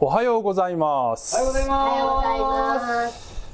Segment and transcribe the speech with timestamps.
[0.00, 1.34] おはようございます。
[1.34, 3.44] おはようございまます。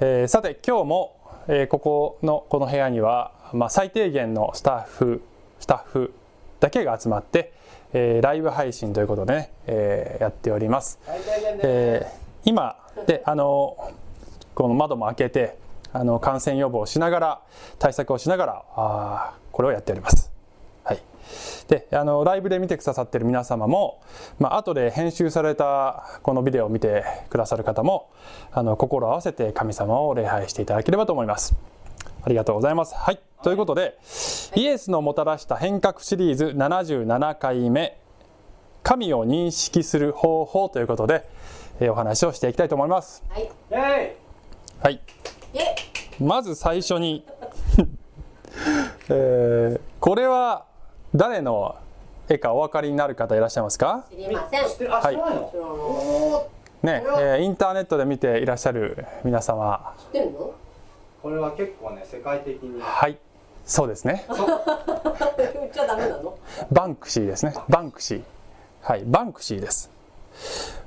[0.00, 1.16] えーさて今日も、
[1.48, 5.22] えーここのこの部屋には、まあ、最低限のスタッフ
[5.58, 6.12] スタッフ
[6.60, 7.54] だけが集まって、
[7.94, 10.98] えーライブ配信ということでね、えーやっております。
[11.62, 12.76] えー今
[13.06, 13.76] であの
[14.54, 15.56] この窓も開けて
[15.94, 17.40] あの感染予防をしながら
[17.78, 20.29] 対策をしながらあーこれをやっております。
[21.68, 24.02] はい、であのライブで見てくださってる皆様も、
[24.38, 28.10] まあ後で編集されたこのビデオを見てくださる方も
[28.52, 31.54] あの心を合わせて神様を礼拝していただければと思います。
[32.22, 32.94] ありがとうございます。
[32.94, 33.98] はい、ということで、
[34.54, 37.98] イエスのもたらした変革シリーズ77回目
[38.82, 41.28] 神を認識する方法ということで、
[41.80, 43.24] えーお話をしていきたいと思います。
[43.30, 43.50] はい。
[44.82, 45.00] はい、
[45.54, 45.60] え、
[46.22, 47.24] まず最初に、
[49.08, 50.66] えーこれは
[51.14, 51.76] 誰の
[52.28, 54.04] 絵かお分かりになる方いらっしゃいますか？
[54.10, 54.64] 知りません。
[54.64, 55.38] 知ってるあ、知らない
[56.82, 59.94] ね、えーインターネットで見ていらっしゃる皆様。
[59.98, 60.54] 知ってるの？
[61.22, 62.80] これは結構ね、世界的に。
[62.80, 63.18] はい。
[63.66, 64.24] そうですね。
[64.28, 66.38] 言っちゃダメなの？
[66.70, 67.54] バンクシーですね。
[67.68, 68.22] バンクシー。
[68.80, 69.02] はい。
[69.04, 69.90] バンクシーです。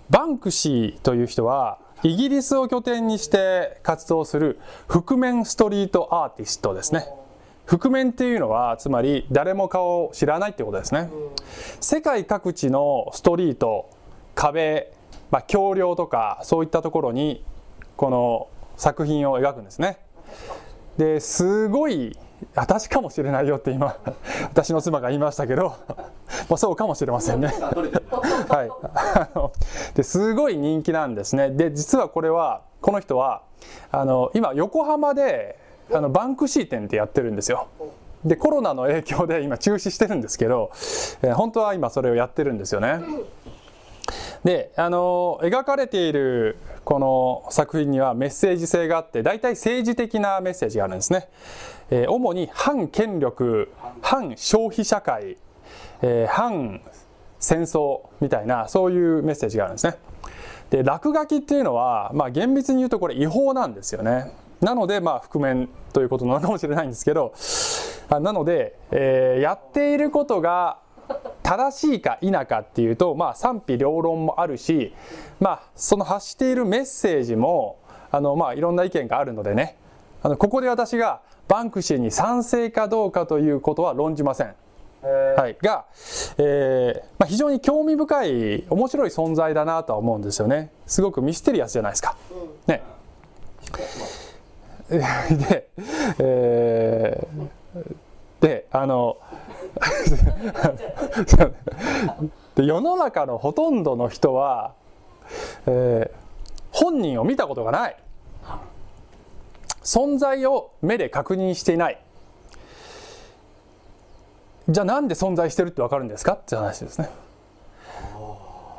[0.09, 7.07] バンクシーという人はイギリスを拠点にして活動する覆面ストリートアーティストですね
[7.65, 11.09] 覆面っていうのはつまり誰も顔を知らないってことですね。
[11.79, 13.89] 世界各地のストリート
[14.35, 14.91] 壁、
[15.31, 17.43] まあ、橋梁とかそういったところに
[17.95, 19.99] この作品を描くんですね。
[20.97, 22.17] ですごい
[22.55, 23.95] 私かもしれないよって今
[24.43, 25.75] 私の妻が言いましたけど
[26.49, 27.47] まあそうかもしれませんね。
[28.49, 31.51] はい、ですごい人気なんですね。
[31.51, 33.43] で実はこれはこの人は
[33.91, 35.57] あの今横浜で
[35.91, 37.67] あのバンクシー展ってやってるんですよ。
[38.23, 40.71] でコロナの影響で今中止してるんですけど、
[41.21, 43.01] えー本当は今それをやってるんですよね。
[44.43, 51.29] であの描かれているこの作品にはメッセージ性があって大体政治的なメッセージがあるんですね、
[51.89, 55.37] えー主に反権力反消費社会、
[56.01, 56.81] えー反
[57.39, 59.95] 戦争みたいなそういうメッセージがあるんですね。
[60.69, 64.31] で落書きっていうのは、まあ、厳密に言うとこれ違法なんですよね。
[64.63, 67.33] なのでまあ覆面ということなのかもしれないんですけど
[68.09, 70.77] あなので、えーやっていることが
[71.41, 74.93] 正しいか否かっていうと、まあ、賛否両論もあるし、
[75.39, 77.79] まあ、その発しているメッセージも
[78.11, 79.77] あの、まあ、いろんな意見があるのでね
[80.21, 84.55] あのここで私がバンクシーに賛成かどうかということは論じません。
[85.05, 85.85] えはい、が、
[86.37, 90.71] えーまあ、非常に興味深い面白い存在だなとは思うんですよね。
[90.87, 92.15] すごくミステリアスじゃないですか。
[92.67, 92.81] ね、
[94.89, 95.69] で、
[96.19, 97.95] えー
[98.41, 99.17] であの
[102.55, 104.73] で世の中のほとんどの人は、
[105.65, 106.23] えー
[106.75, 107.95] 本人を見たことがない。
[109.83, 111.99] 存在を目で確認していない。
[114.67, 116.33] じゃあなんで存在してるってわかるんですか？
[116.33, 117.09] って話ですね。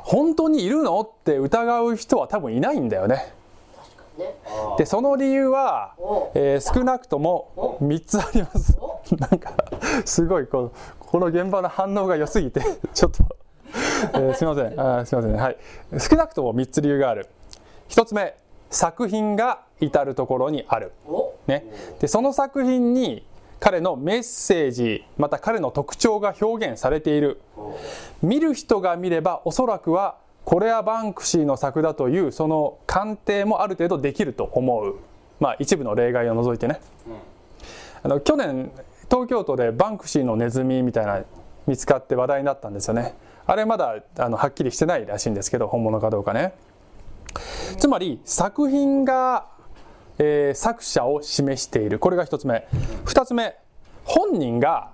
[0.03, 0.99] 本当にいるの？
[0.99, 3.33] って疑う人は多分いないんだよね
[4.77, 6.31] でその理由は、お。
[6.33, 8.77] えー少なくとも3つあります。
[8.79, 9.01] お。
[9.17, 9.53] なんか
[10.05, 12.61] すごいこのこの現場の反応が良すぎて
[12.93, 13.23] ちょっと、
[14.13, 14.79] えー すいません。
[14.79, 15.35] あーすいません。
[15.35, 15.57] はい。
[15.99, 17.27] 少なくとも3つ理由がある。
[17.89, 18.35] 1つ目
[18.69, 20.91] 作品が至る所にある。
[21.07, 21.33] お。
[21.47, 21.65] ね、
[21.99, 23.25] でその作品に
[23.59, 27.41] 彼のメッセージまた彼の特徴が表現されている。
[28.21, 34.95] 見る人が見ればおそらくはこれはバンクシーの作だというその鑑定もある程度できると思う。
[35.39, 36.79] まあ一部の例外を除いてね。
[38.03, 38.71] あの去年
[39.09, 41.23] 東京都でバンクシーのネズミみたいな
[41.65, 43.15] 見つかって話題になったんですよね。
[43.47, 46.53] あれまだあのはっきりしてないらしいんですけど本物かどうかね。
[47.77, 49.47] つまり作品が、
[50.19, 51.99] えー作者を示している。
[51.99, 52.67] これが一つ目。
[53.03, 53.57] 二つ目。
[54.05, 54.91] 本人が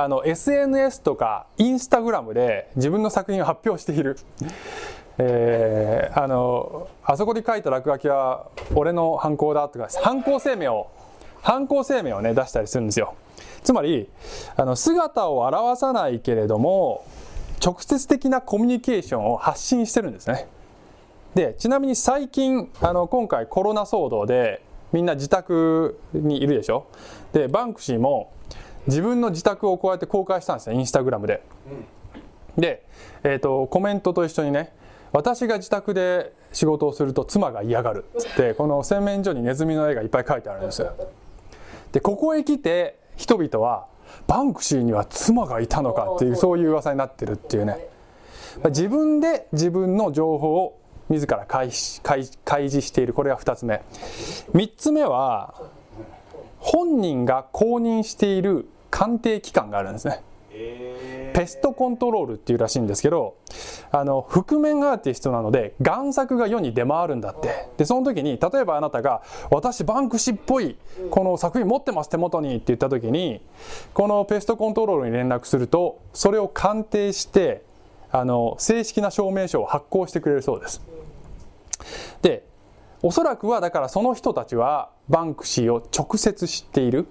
[0.00, 4.16] あの SNS とかインスタグラムで自分の作品を発表している、
[5.18, 8.46] えーあのあそこに書いた落書きは
[8.76, 10.88] 俺の犯行だとか犯行声明を
[11.42, 13.16] 犯行声明をね出したりするんですよ。
[13.64, 14.08] つまり
[14.56, 17.04] あの姿を現さないけれども
[17.64, 20.46] 直接的なコミュニケーションを発信してるんですね。
[21.34, 24.62] でちなみに最近あの今回コロナ騒動で
[24.92, 26.86] みんな自宅にいるでしょ？
[27.32, 28.32] でバンクシーも
[28.88, 31.42] 自分の自宅をこうやって公開したんですねインスタグラムで、
[32.56, 32.84] で、
[33.22, 34.72] えー、とコメントと一緒にね
[35.12, 40.94] 私が自宅で仕事をすると妻が嫌がるっつってこの洗面所にネズミの絵がいっぱい描いてあるんですよ。
[41.92, 43.86] でここへ来て人々は
[44.26, 46.58] バンクシーには妻がいたのかっていうそう。
[46.58, 47.88] いう噂になってるっていうね。
[48.66, 53.12] 自分で自分の情報を自ら開示開開示している。
[53.12, 53.82] これが2つ目。
[54.54, 55.54] 3つ目は
[56.58, 60.22] 本人が公認している鑑定機関があるんですね。
[60.50, 63.36] えペストコントロールっていうらしいんですけど
[63.92, 67.68] あの覆面アーティストなので贋作が世に出回るんだって。
[67.76, 70.76] でその時に例えばあなたが「私バンクシーっぽい
[71.10, 73.40] この作品持ってます手元に」って言った時に
[73.94, 77.62] このペストコントロールに連絡するとそれを鑑定して
[78.10, 80.82] あの正式な証明書を発行してくれるそうです。
[82.22, 82.44] で
[83.02, 87.06] おそらくはだからその人たちはバンクシーを直接知っている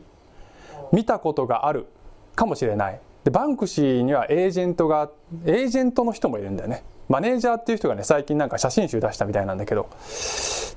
[0.92, 1.88] 見たことがある
[2.36, 3.00] かもしれない。
[3.24, 5.10] でバンクシーにはエージェントが
[5.46, 6.84] エージェントの人もいるんだよね。
[7.10, 9.90] マネージャーっていう人がね最近なんか写真集出したみたいなんだけど。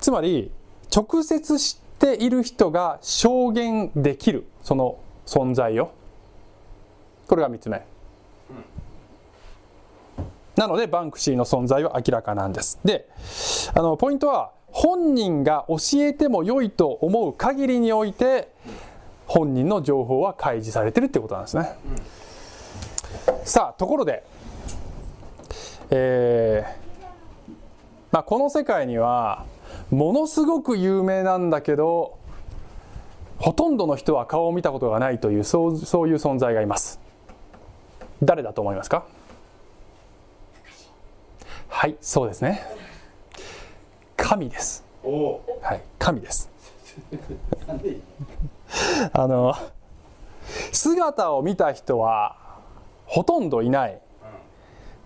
[0.01, 0.51] つまり
[0.95, 5.93] 直接知っている人が証言できるその存在よ
[7.29, 7.85] これが3つ目。
[10.57, 12.81] なのでバンクシーの存在は明らかなんです。
[12.85, 13.09] で
[13.75, 18.50] あのポイントは本人が教えても良いと思う限りにおいて
[19.33, 21.77] 本人の情報は開示されてるってことなんですね、
[23.45, 24.25] さあところで、
[25.91, 26.71] えー
[28.11, 29.45] まあ、この世界には
[29.93, 32.19] ものすごく有名なんだけど
[33.39, 36.99] ほとんどの人は顔を見たことがないというそうそういう存在がいます。
[38.25, 39.05] 誰だと思いますか？
[41.69, 42.63] はいそうですね。
[44.17, 44.85] 神です。
[45.63, 46.51] はい神です
[49.13, 49.55] あの
[50.73, 52.37] 姿を見た人は
[53.07, 54.01] ほとんどいない。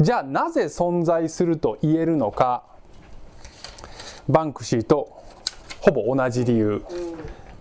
[0.01, 2.65] じゃあなぜ存在すると言えるのか。
[4.29, 5.23] バンクシーと
[5.81, 6.83] ほぼ同じ理由。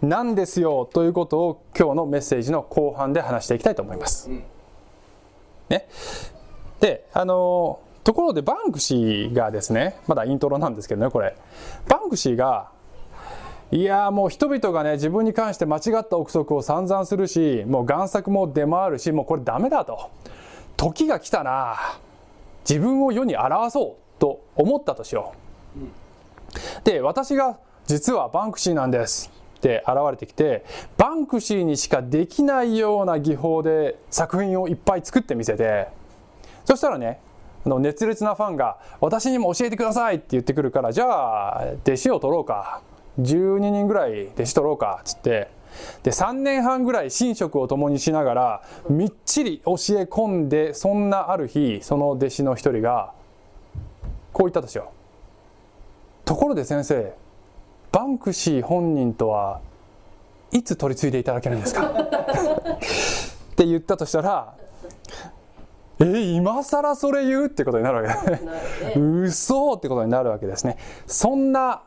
[0.02, 4.30] なんですよということを今日のメッセージの後半で話していきたいと思います。
[5.70, 5.88] ね、
[6.82, 11.38] であのところでバンクシーがですねまだイントロなんですけどねこれ。
[11.88, 12.73] バンクシーが
[13.74, 20.12] いやもう人々がね自分に関して間違った憶測を散々するしもう贋作も出回るしもうこれダメだと。
[20.78, 21.76] 時が来たな。
[22.70, 25.34] 自分を世に表そうと思ったとしよ
[25.76, 25.80] う。
[26.84, 29.32] で私が実はバンクシーなんです。
[29.58, 30.64] って現れてきて
[30.98, 35.88] バンクシーにしかできないような技法で作品をいっぱい作ってみせて。
[36.66, 37.20] そしたらね
[37.66, 42.82] あの熱烈なファンが「私にも教えてください」って言ってくるからじゃあ弟子を取ろうか。
[43.20, 45.50] 12人ぐらい弟子取ろうかっつって。
[46.04, 53.12] で3年半ぐらい寝食を共にしながらみっちり教え込んでそんなある日その弟子の一人が
[54.34, 56.26] こう言ったとしよう。
[56.26, 57.14] ところで先生
[57.92, 59.62] バンクシー本人とは
[60.52, 61.88] いつ取り継いでいただけるんですか？
[61.90, 64.54] って言ったとしたら
[66.00, 67.46] え今更それ言う？
[67.48, 68.30] ってことになるわけ。
[68.30, 68.42] ね。
[69.02, 69.74] 嘘！
[69.74, 70.78] ってことになるわけですね。
[71.08, 71.82] そんな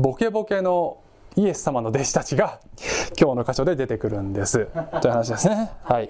[0.00, 0.96] ボケボケの
[1.36, 2.58] イエス様の弟子たちが
[3.20, 4.66] 今日の箇所で出てくるんです。
[5.02, 5.72] という話ですね。
[5.82, 6.04] はい、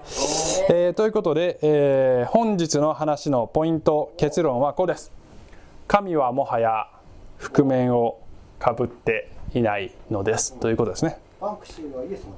[0.70, 5.10] えーということで、えー本日の話のポイント結論はこうです。
[5.88, 6.87] 神はもはや
[7.38, 8.19] 覆面を
[8.60, 10.54] かぶっていないのです。
[10.54, 11.19] ということですね。
[11.40, 12.31] バンクシーはイエス様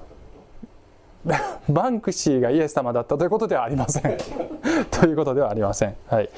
[1.27, 4.17] だったバンクシーがイエス様だったということではありません。
[4.91, 6.31] ということではありません、はい、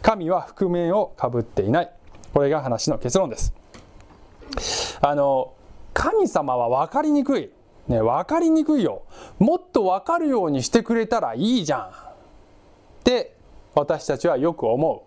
[0.00, 1.90] 神は覆面をかぶっていない。
[2.32, 3.52] これが話の結論です
[5.00, 5.54] あの
[5.92, 7.50] 神様は分かりにくい。
[7.88, 9.02] ね分かりにくいよ。
[9.38, 11.88] もっと分かるようにしてくれたらいいじゃん。
[11.88, 11.92] っ
[13.04, 13.36] て
[13.74, 15.02] 私たちはよく思う。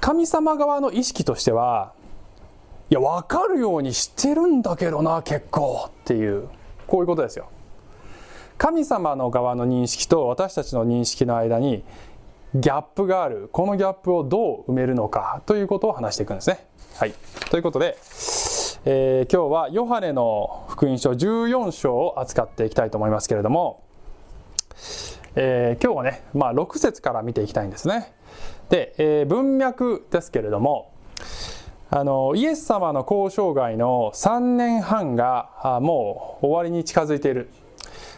[0.00, 1.92] 神様側の意識としては
[2.90, 6.48] いや分かるようにしてるんだけどな結構っていう。
[6.86, 7.50] こういうことですよ。
[8.56, 11.84] 神様の側の認識と私たちの認識の間に
[12.54, 13.48] ギャップがある。
[13.52, 16.66] このギャップをどう埋めるのかということを話していくんですね。
[16.98, 17.14] はい、
[17.48, 17.96] ということで、
[18.84, 23.84] えー今日はヨハネの福音書14章を扱っていきたいと思いますけれども、
[25.36, 28.12] えー今日はね、まあ、6節から見ていきたいんですね。
[28.68, 30.92] で、えー文脈ですけれども
[31.88, 37.48] あのイエス様の交渉外の3年半がもう終わりに近づいている。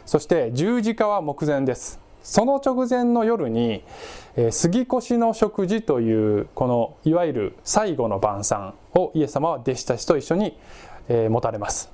[0.07, 2.00] そして十字架は目前です。
[2.23, 3.83] その直前の夜に、
[4.37, 10.59] えー杉越の食事というこのいわゆる最後の晩餐をイエス様は弟子たちと一緒に、
[11.09, 11.91] えー持たれます。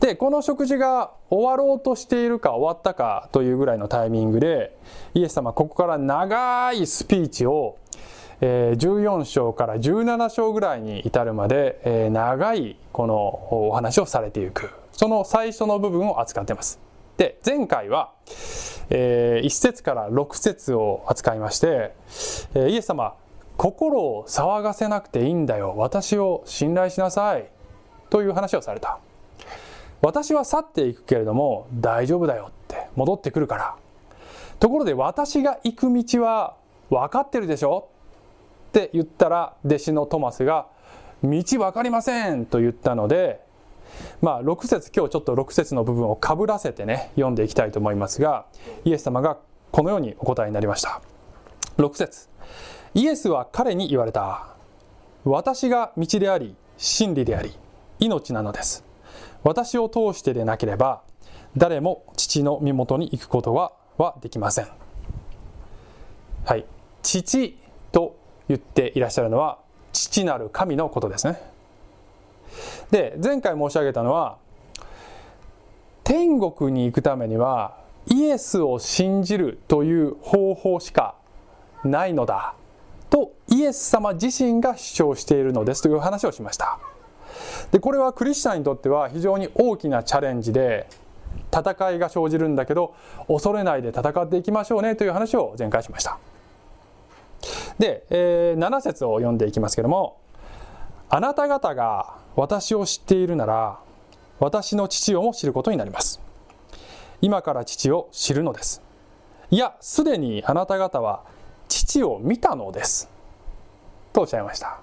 [0.00, 4.76] でこの食事が終わろうとしているか終わったかというぐらいのタイミングで
[5.14, 7.76] イエス様ここから長いスピーチを
[8.40, 13.16] えー14章から17章ぐらいに至るまで、えー長いこの
[13.68, 14.70] お話をされていく。
[14.92, 16.83] その最初の部分を扱っています。
[17.16, 18.12] で前回は、
[18.90, 21.94] えー1節から6節を扱いまして、
[22.54, 23.14] えーイエス様
[23.56, 25.74] 心を騒がせなくていいんだよ。
[25.76, 27.46] 私を信頼しなさい。
[28.10, 28.98] という話をされた。
[30.02, 32.88] 私は去っていくけれども大丈夫だよって。
[32.96, 33.76] 戻ってくるから。
[34.58, 36.56] ところで私が行く道は
[36.90, 37.88] 分かってるでしょ？
[38.70, 40.66] って言ったら弟子のトマスが
[41.22, 43.43] 「道分かりません」と言ったので
[44.20, 48.46] まあ6節今日ちょっと6節の部分をかぶらせてね読んでいきたいと思いますが
[48.84, 49.38] イエス様が
[49.70, 51.02] このようにお答えになりました。
[51.78, 52.28] 6節
[52.94, 54.46] イエスは彼に言われた。
[55.24, 57.52] 私が道であり真理であり
[57.98, 58.84] 命なのです。
[59.42, 61.02] 私を通してでなければ
[61.56, 64.68] 誰も父の身元に行くことははできません。
[66.44, 66.64] はい。
[67.02, 67.58] 父
[67.90, 68.16] と
[68.48, 69.58] 言っていらっしゃるのは
[69.92, 71.40] 父なる神のことですね。
[72.90, 74.38] で前回申し上げたのは
[76.04, 81.14] 天国に行くためにはイエスを信じるという方法しか
[81.84, 82.54] ないのだ
[83.10, 86.78] とイエス様自身が主張しているのですという話をしました。
[87.72, 90.86] でこれはクリスチャンにとっては非常に大きなチャレンジで
[91.52, 92.94] 戦いが生じるんだけど
[93.26, 96.18] 恐れないで戦っていきましょうねという話を前回しました。
[97.78, 100.18] で、えー7節を読んでいきますけども
[101.08, 103.78] あなた方が私を知っているなら
[104.40, 106.20] 私の父をも知ることになります。
[107.20, 108.82] 今から父を知るのです。
[109.50, 111.22] いやすでにあなた方は
[111.68, 113.08] 父を見たのです。
[114.12, 114.80] とおっしゃいました、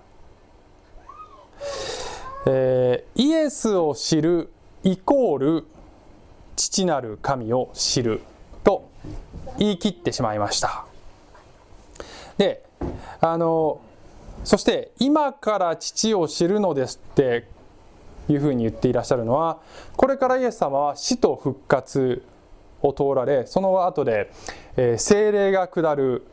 [2.46, 4.52] えーイエスを知る
[4.84, 5.66] イコール
[6.56, 8.22] 父なる神を知る
[8.64, 8.90] と
[9.58, 10.86] 言い切ってしまいました。
[12.38, 12.66] で
[13.20, 13.82] あの
[14.44, 17.48] そして今から父を知るのですって
[18.28, 19.60] いうふうに言っていらっしゃるのは
[19.96, 22.24] これからイエス様は死と復活
[22.82, 24.32] を通られその後で、
[24.76, 26.26] え聖霊が下る。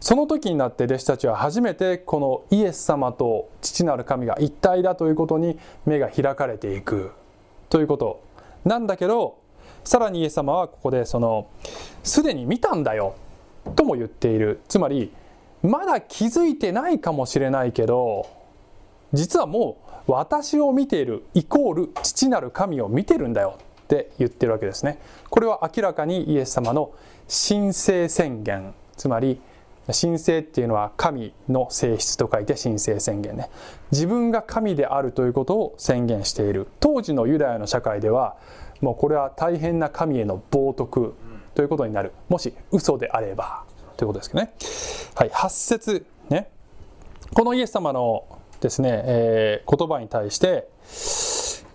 [0.00, 7.12] その時になって弟子たちは初めてこのイエス様と父なる神が一体だということに目が開かれていく。
[7.70, 8.22] ということ。
[8.66, 9.38] なんだけど
[9.82, 11.46] さらにイエス様はここでその
[12.02, 13.14] すでに見たんだよ
[13.76, 14.60] とも言っている。
[14.68, 15.10] つまり
[15.64, 18.26] まだ気づいてないかもしれないけど
[19.14, 24.98] 実はもう私を見ているイコール父なる神を見てるんだよって言ってるわけですね。
[25.30, 26.92] これは明らかにイエス様の
[27.28, 28.74] 神聖宣言。
[28.96, 29.40] つまり
[29.86, 33.48] 神聖っていうのは神の性質と書いて神聖宣言ね。
[33.92, 36.66] 自分が神であるということを宣言している。
[36.80, 38.36] 当時のユダヤの社会では
[38.82, 41.12] もうこれは大変な神への冒涜
[41.54, 42.12] ということになる。
[42.28, 43.63] もし嘘であれば。
[43.96, 44.54] ということですけどね。
[45.14, 46.06] はい8節。
[46.28, 46.50] ね。
[47.32, 48.24] このイエス様の
[48.60, 50.68] ですね、えー言葉に対して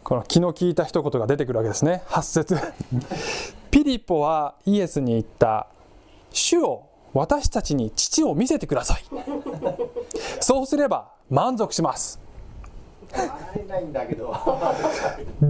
[0.03, 2.03] この気の利いた一言が出てくるわけですね。
[2.07, 2.57] 8節。
[3.71, 5.67] ピリポはイエスに言った。
[6.31, 9.03] 主を私たちに父を見せてください。
[10.39, 12.19] そうすれば満足します。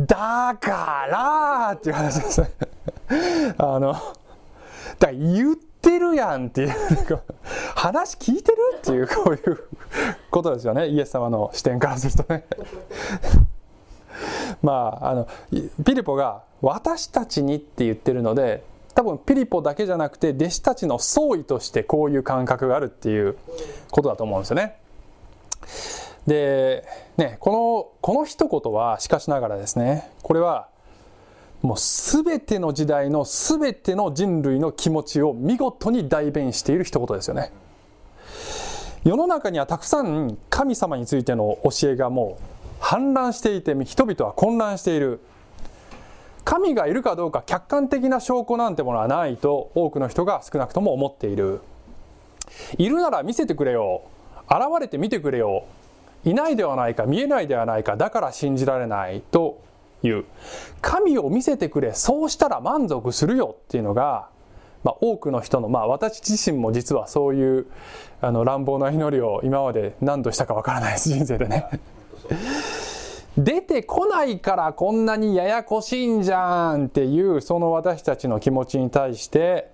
[0.06, 2.52] だからっていう話ですね。
[3.58, 4.04] あのだか
[5.08, 6.70] ら言ってるやんっていう
[7.76, 9.64] 話聞いてるっていうこういう
[10.30, 12.46] ことですよねイエス様の視点からするとね
[14.62, 18.64] まああのピリポが「私たちに」って言ってるので
[18.96, 23.38] 多分ピリポだけじゃなくて弟子たちの総意としてこういう感覚があるっていう
[23.92, 24.78] ことだと思うんですよね。
[26.28, 26.86] で、
[27.18, 30.69] ね、このこの一言はしかしながらですねこれは
[31.62, 37.51] もう全ての時代の全ての人類の気持ちを見事に代弁している一言ですよね。
[39.04, 42.38] 世の中にはたくさん神様についての教えがも
[42.82, 45.20] う氾濫していて人々は混乱している。
[46.46, 51.62] 神がいるかどうか客観的な証拠なんてものはないと多くの人が少なくとも思っている。
[52.78, 54.01] いるなら見せてくれよ。
[54.50, 55.66] 現れて見てくれよ。
[56.25, 59.62] いないではないか見えないではないかだから信じられないと
[60.03, 60.25] いう。
[60.82, 64.29] 神を見せてくれそうしたら満足するよっていうのが、
[64.84, 67.65] まあ、多くの人の、まあ、私自身も実はそういう
[68.22, 71.68] あの乱暴な祈りを今まで何度したかわからないです 人生でね。
[73.38, 79.72] 出てこないからこんなにややこしいんじゃんっていうその私たちの気持ちに対して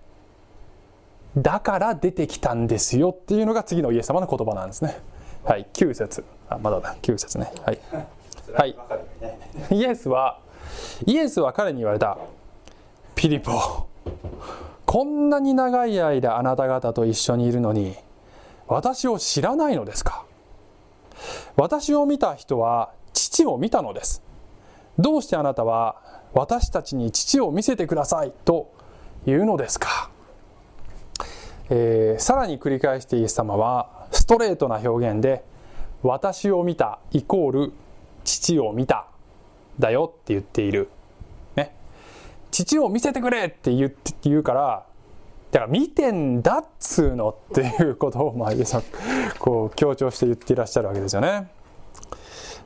[1.36, 4.98] だから出てきたんですよっていうのが次のイエス様の言葉なんですね。
[5.44, 6.24] はい9節。
[6.48, 6.96] あまだだ。
[7.02, 7.52] 9節ね。
[7.64, 7.80] はい。
[8.58, 8.76] はい。
[9.72, 10.40] イエスは
[11.06, 12.18] イエスは彼に言われた。
[13.14, 13.88] ピリポ
[14.86, 17.96] こんなに長い間あなた方と一緒にいるのに
[18.68, 20.26] 私を知らないのですか？
[21.58, 24.22] 私を見た人は父を見たのです。
[24.98, 25.98] どうしてあなたは
[26.34, 28.32] 私たちに父を見せてください？
[28.46, 28.72] と
[29.26, 30.10] 言うのですか？
[31.70, 35.44] えーさらに繰り返してイエス様はストレートな表現で
[36.04, 37.74] 「私を見たイコール
[38.26, 39.08] 父を見た」
[39.80, 40.90] だよって言っている。
[41.56, 41.74] ね。
[42.52, 44.86] 父を見せてくれって言って言うから
[45.52, 48.84] だから見てんだっつうのっていうことをまあイエス様
[49.40, 51.50] こう強調して言っていらっしゃるわけですよね。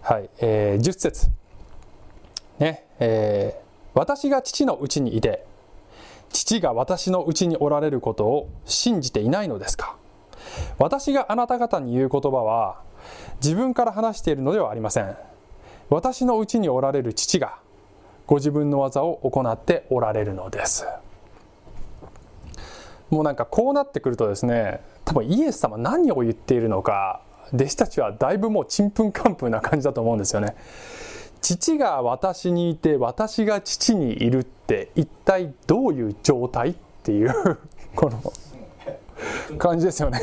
[0.02, 1.30] はい、えー10節
[2.58, 5.46] ね、えー私が父のうちにいて
[6.30, 9.98] 父が私のうちにおられることを信じていないのですか
[10.78, 12.82] 私があなた方に言う言葉は
[13.42, 15.18] 自分から話しているのではありません
[15.90, 17.58] 私のうちにおられる父が
[18.28, 20.86] ご自分の技を行っておられるのです。
[23.10, 30.56] もうなんかこうなってくるとですね多分イエス様何を言っているのか弟子たちはだいぶもうちんぷんかんぷんな感じだと思うんですよね。
[31.42, 37.58] 父が私にいて私が父にいるって一体どういう状態っていう
[37.96, 40.20] この感じですよね。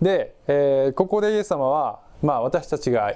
[0.00, 3.14] で、えーここでイエス様は、まあ、私たちが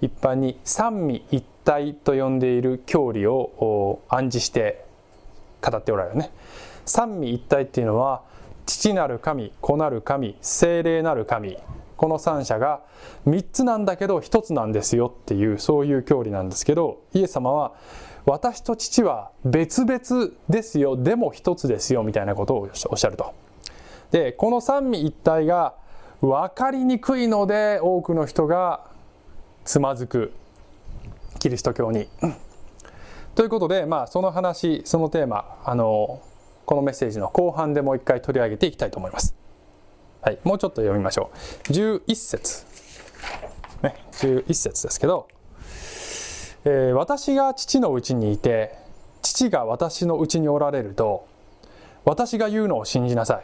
[0.00, 4.84] 一般に三位一体と呼んでいる教理を暗示して
[5.62, 6.30] 語っておられるね
[6.84, 8.22] 三位一体っていうのは
[8.66, 11.56] 父なる神子なる神精霊なる神
[11.96, 12.82] この三者が
[13.26, 17.72] 3つなんだけど1つなんですよっていうそういう教理なんですけどイエス様は
[18.24, 23.34] 私と父は別々ですよでも1つですよみたいなことをおっしゃると。
[24.10, 25.74] でこの三位一体が
[26.22, 28.86] 分かりにくいので多くの人が
[29.64, 30.32] つまずく
[31.40, 32.08] キリスト教に。
[33.34, 36.22] ということで、まあ、その話そのテーマあの
[36.64, 39.34] このメッセージの後半でもう一回取り上げていきたいと思います。
[40.20, 41.32] はい、もうちょっと読みましょ
[41.68, 41.72] う。
[41.72, 42.64] 11節。
[43.82, 45.26] ね、11節ですけど、
[46.64, 48.78] えー私が父のうちにいて、
[49.22, 51.26] 父が私のうちにおられると、
[52.04, 53.42] 私が言うのを信じなさい。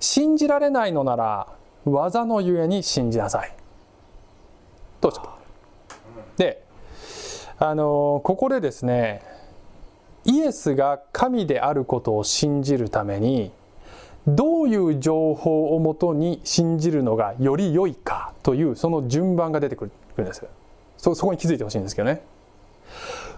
[0.00, 1.46] 信じられないのなら、
[1.84, 3.54] 技のゆえに信じなさい。
[5.00, 5.22] どうぞ。
[6.36, 6.62] で、
[7.58, 9.22] あのここでですね、
[10.24, 13.52] イエスが神であることを信じるために、
[14.26, 20.46] どういう情報をもとに信じるのがより良いかというその順番が出てくるんです
[20.96, 22.22] そそこに気づいてほしいんですけどね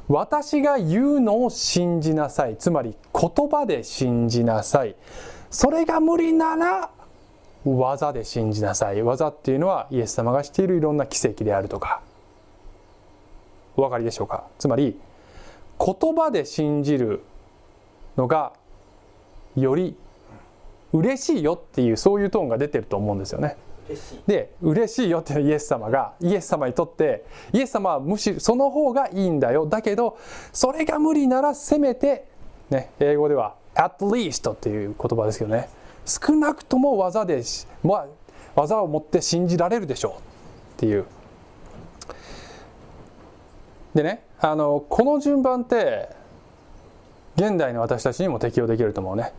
[0.09, 4.95] 私が言うのを信じなさいつまり言葉で信じなさい
[5.51, 6.91] それが無理なら
[7.67, 9.03] 技で信じなさい。
[9.03, 12.01] 技っていうのはイエス様がしているいろんな奇跡であるとか。
[13.77, 14.45] お分かりでしょうか？
[14.59, 14.99] つまり
[15.79, 17.23] 言葉で信じる
[18.17, 18.53] のが
[19.57, 19.97] より
[20.93, 23.57] 嬉しいよっていうそういうトーンが出てると思うんですよね。
[23.89, 24.21] 嬉しい。
[24.27, 29.67] で嬉しいよっていうイエス様がイエス様にとってイエス様はむしろその方がいいんだよ。
[29.67, 30.17] だけど
[30.53, 32.27] それが無理ならせめて、
[32.71, 35.69] ね、英語では at least っていう言葉ですけどね
[36.07, 37.42] 少なくとも技で、
[37.83, 38.07] まあ、
[38.55, 40.12] 技を持って信じられるでしょう。
[40.77, 41.05] っていう。
[43.95, 46.11] でねあのこの順番って
[47.37, 49.33] 現代の私たちにも適用できると思うね。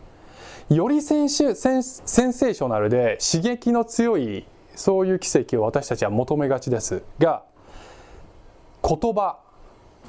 [0.68, 7.02] よりセンシセンセンセーショナルで刺激の強いそういう奇跡を私たちは求めがちです。
[7.18, 7.42] が
[8.82, 9.38] 言葉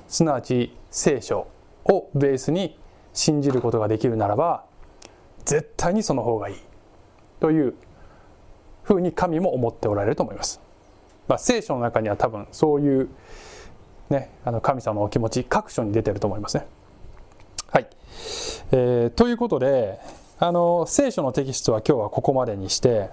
[0.08, 1.48] すなわち聖書
[1.86, 2.78] をベースに
[3.13, 4.65] 信じることができるならば
[5.50, 6.56] 絶対にその方がいい。
[7.40, 7.74] という
[8.84, 10.62] ふうに神も思っておられると思います、
[11.28, 13.10] まあ、聖書の中には多分そういう、
[14.10, 16.68] ね、あの神様のお気持ち各所に出てると思いますね。
[17.72, 17.88] はい、
[18.72, 20.00] えーということで
[20.38, 23.10] あの聖書のテキストは今日はここまでにして、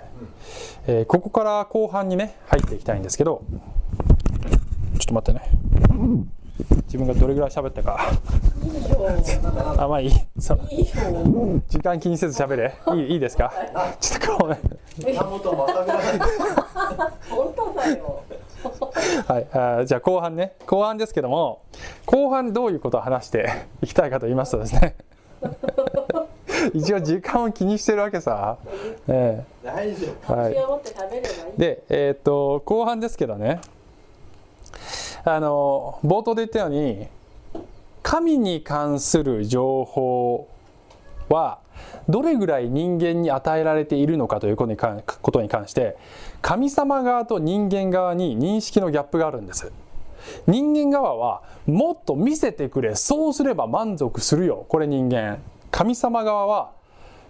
[0.86, 3.42] えーここから後半にね入っていきたいんですけど。
[4.98, 5.50] ちょっと待ってね。
[6.86, 8.10] 自分がどれぐらい喋ったか。
[8.64, 9.06] いいよ
[9.78, 10.12] あまあいい。
[10.38, 10.60] そう。
[10.70, 10.86] いいよ
[11.68, 12.74] 時間気にせず喋れ。
[12.94, 13.52] いいいいですか？
[14.00, 14.58] ちょっとこうね
[15.14, 15.50] 田本当
[17.74, 18.22] だよ。
[19.26, 20.54] はい、あーじゃあ後半ね。
[20.66, 21.62] 後半ですけども
[22.06, 24.96] 後半どういうことを話していきたいかと言いますとですね。
[26.72, 28.56] 一応時間を気にしてるわけさ、
[29.06, 30.34] え大丈夫。
[30.34, 31.58] えはい。
[31.58, 33.60] で、えーっと後半ですけどね
[35.28, 37.08] あの冒頭で言ったように
[38.04, 40.48] 神に関する情報
[41.28, 41.58] は
[42.08, 45.96] どれぐらい人間に与えられているのかということに関ことに関して
[46.42, 49.72] 神様側と人間側に認識のギャップがあるんです。
[50.46, 54.64] 人間側はもっと見せてくれそうすれば満足するよ。
[54.68, 55.38] これ人間。
[55.72, 56.70] 神様側は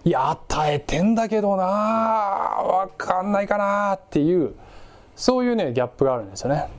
[0.05, 4.53] いや与えてんだけどなわかんないかなっていう
[5.15, 6.69] そういうねギャップがあるんですよね。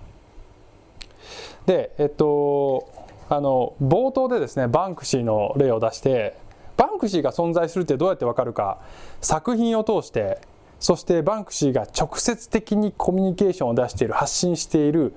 [1.66, 2.88] でえっと
[3.28, 6.36] あの冒頭でですねバンクシーの例を出して
[6.76, 8.78] バンクシーが存在するってどうやってわかるか
[9.20, 10.40] 作品を通して
[10.80, 15.14] そしてバンクシーが直接的にコミュニケーションを出している発信している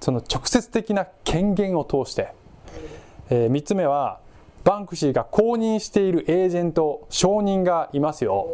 [0.00, 2.32] その直接的な権限を通して、
[3.28, 4.20] えー、3つ目は
[4.64, 8.48] バンクシーが公認しているエージェント証人がいますよ、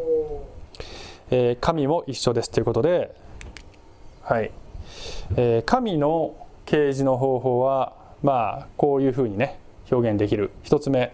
[1.31, 3.15] えー、神も一緒ですということで
[4.23, 4.51] はい、
[5.37, 6.37] えー、神の
[6.67, 9.59] 掲示の方法はまあこういうふうにね
[9.91, 11.13] 表現できる1つ目。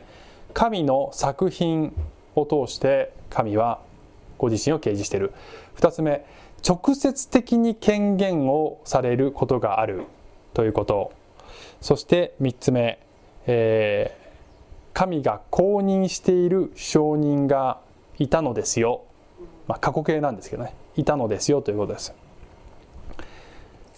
[0.55, 1.94] 神の作品
[2.35, 3.81] を通して神は
[4.37, 5.33] ご自身を掲示している。
[5.77, 6.27] 2つ目。
[6.66, 10.05] 直接的に権限をされることがある。
[10.55, 11.12] ということ。
[11.81, 12.98] そして3つ目、
[13.46, 17.81] えー、神が公認している証人が
[18.18, 19.03] いたのですよ、
[19.66, 20.75] まあ、過去形なんですけどね。
[20.96, 21.62] いたのですよ。
[21.62, 22.14] ということです。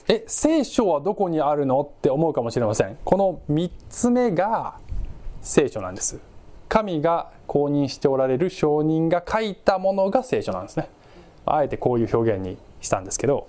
[0.08, 4.78] え聖書はどこにあるのって思うかもしれませんこの3つ目が
[5.40, 6.20] 聖書なんです
[6.68, 10.88] 神が公認しておられる証人が書いたものが聖書なんですね
[11.46, 13.46] あえてこういう表現にしたんですけど、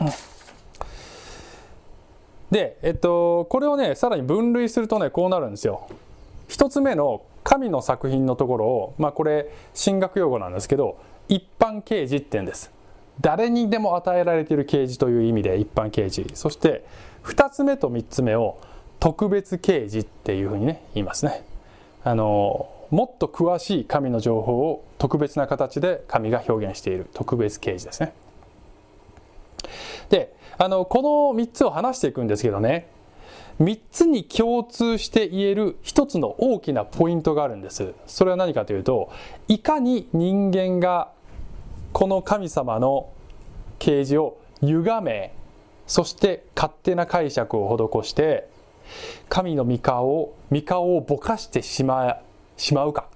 [0.00, 0.08] うん
[2.50, 5.88] で、えっと、これをねさらに分類するとねこうなるんですよ。
[6.48, 12.70] 一つ目の神の作品のところを、まあ、これ神学用語なんですけど一般啓示って言うんです。
[13.20, 16.84] 誰にでも与えられている啓示という意味で一般啓示そして
[17.24, 18.60] 2つ目と3つ目を
[19.00, 21.44] 特別啓示っていうふうにね言いますね。
[22.04, 28.12] あのもっと詳しい神の情報を特別な形で神が表現している特別啓示ですね。
[30.08, 31.02] であのこ
[31.34, 32.88] の3つを話していくんですけどね
[33.60, 37.92] 3つに共通して言える一つの大きなポイントがあるんです。
[38.06, 39.10] それは何かというと
[39.48, 41.10] いかに人間が
[41.92, 43.10] この神様の
[43.78, 45.34] 啓示を歪め
[45.86, 48.48] そして勝手な解釈を施して
[49.28, 52.18] 神の御顔を御顔をぼかしてしま
[52.56, 53.08] しまうか。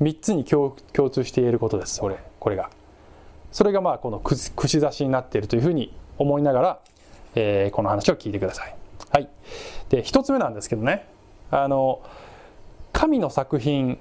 [0.00, 0.74] 3つに共
[1.10, 2.70] 通して言えることですそれこれが。
[3.52, 6.80] それがまあこの串刺しになっているというふうに思いながら、
[7.34, 8.76] えー、この話を聞いてください。
[9.10, 9.28] はい、
[9.88, 11.06] で1つ目なんですけどね。
[11.50, 12.02] あの
[12.92, 13.98] 神の作品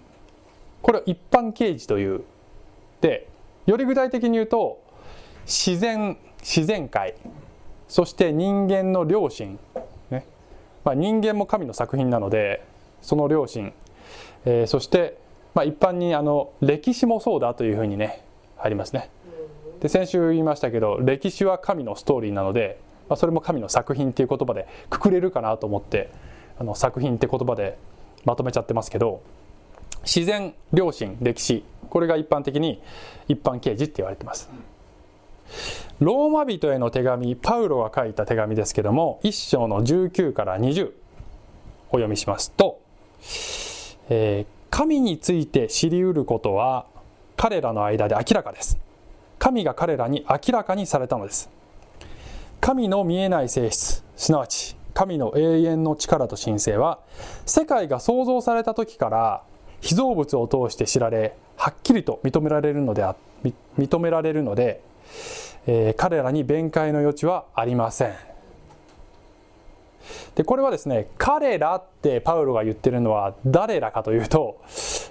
[0.82, 2.24] これを一般啓示という。
[3.02, 3.28] で
[3.66, 4.82] より具体的に言うと
[5.46, 7.16] 自然自然界
[7.88, 9.60] そして人間の良心、
[10.10, 10.26] ね。
[10.84, 12.64] まあ、人間も神の作品なので
[13.02, 13.74] その良心、
[14.46, 15.18] えー、そして、
[15.54, 18.24] まあ、一般にあの歴史もそうだというふうにね
[18.58, 19.10] ありますね。
[19.82, 26.10] で先週言いましたけど歴史は神のストーリーなので、まあ、それも神の作品っていう言葉でくくれるかなと思って
[26.58, 27.78] あの作品って言葉で
[28.24, 29.22] まとめちゃってますけど
[30.04, 32.82] 自然良心歴史これが一般的に
[33.28, 34.50] 一般啓示って言われてます。
[36.00, 40.92] ローマ人への手紙パウロが書いた手紙ですけども1章の19から20
[41.90, 42.82] お読みしますと、
[44.10, 46.88] えー、神について知りうることは
[47.38, 48.78] 彼らの間で明らかです。
[49.38, 51.50] 神が彼らに明らかにされたのです。
[52.62, 57.00] 神の見えない性質すなわち神の永遠の力と神聖は
[57.46, 59.44] 世界が創造された時から
[59.82, 63.04] 被造物を通して知られはっきりと認められるので
[63.78, 64.82] 認められるので、
[65.68, 68.14] えー、彼らに弁解の余地はありません。
[70.36, 74.62] でこれはですね彼らってパウロが言ってるのは誰らかというと、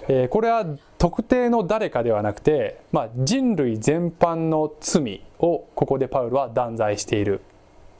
[0.07, 0.65] えー、これは
[0.97, 7.41] 特定の誰かではなくて、まあ、人類全般の罪をここでパウロは断罪している。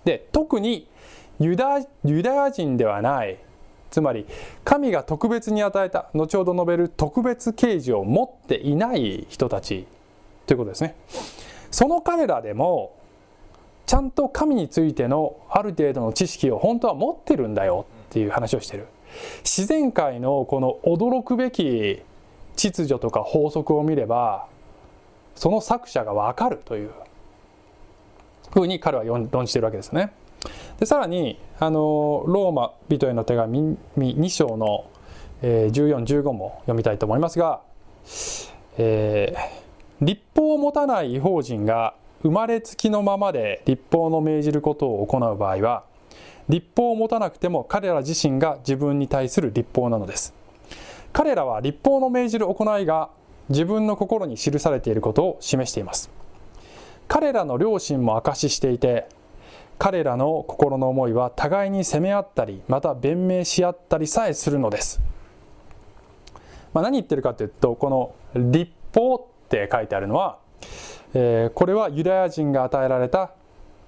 [0.06, 0.88] で特に
[1.40, 3.40] ユダユダヤ人ではない
[3.96, 4.26] つまり
[4.66, 9.88] 神が特別に与えた後ほど述べる特別啓示を持っていない人たち
[10.48, 10.98] ということですね。
[11.72, 12.92] その彼らでも
[13.86, 18.88] ちゃんと神についてのある程度の知識を本当は持ってるんだよっていう話をしてる。
[19.46, 22.02] 自然界のこの驚くべき
[22.58, 24.48] 秩序とか法則を見れば
[25.36, 26.92] その作者がわかるという
[28.52, 30.12] ふうに彼は論じてるわけですね。
[30.80, 34.90] でさらにあのローマ人への手紙2章の
[35.42, 37.62] 1415も読みたいと思いますが、
[38.78, 45.84] えー、立法を持たない違法人が生まれつきのままで立法の命じることを行う場合は
[46.50, 50.34] 立法を持たなくても彼ら自身が自分に対する立法なのです。
[51.12, 53.10] 彼らは立法の命じる行いが
[53.50, 56.12] 自分の心に記されていることを示しています。
[57.08, 59.08] 彼らの良心も証ししていて
[59.78, 65.02] 彼らの心の思いは互いに責め合ったりまた弁明し合ったりさえするのです、
[66.74, 68.16] まあ、何言ってるかというとこの
[68.52, 70.40] 立法って書いてあるのは
[71.18, 73.32] えー、これはユダヤ人が与えられた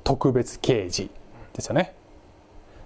[0.06, 1.12] 特別啓示
[1.54, 1.94] ですよね。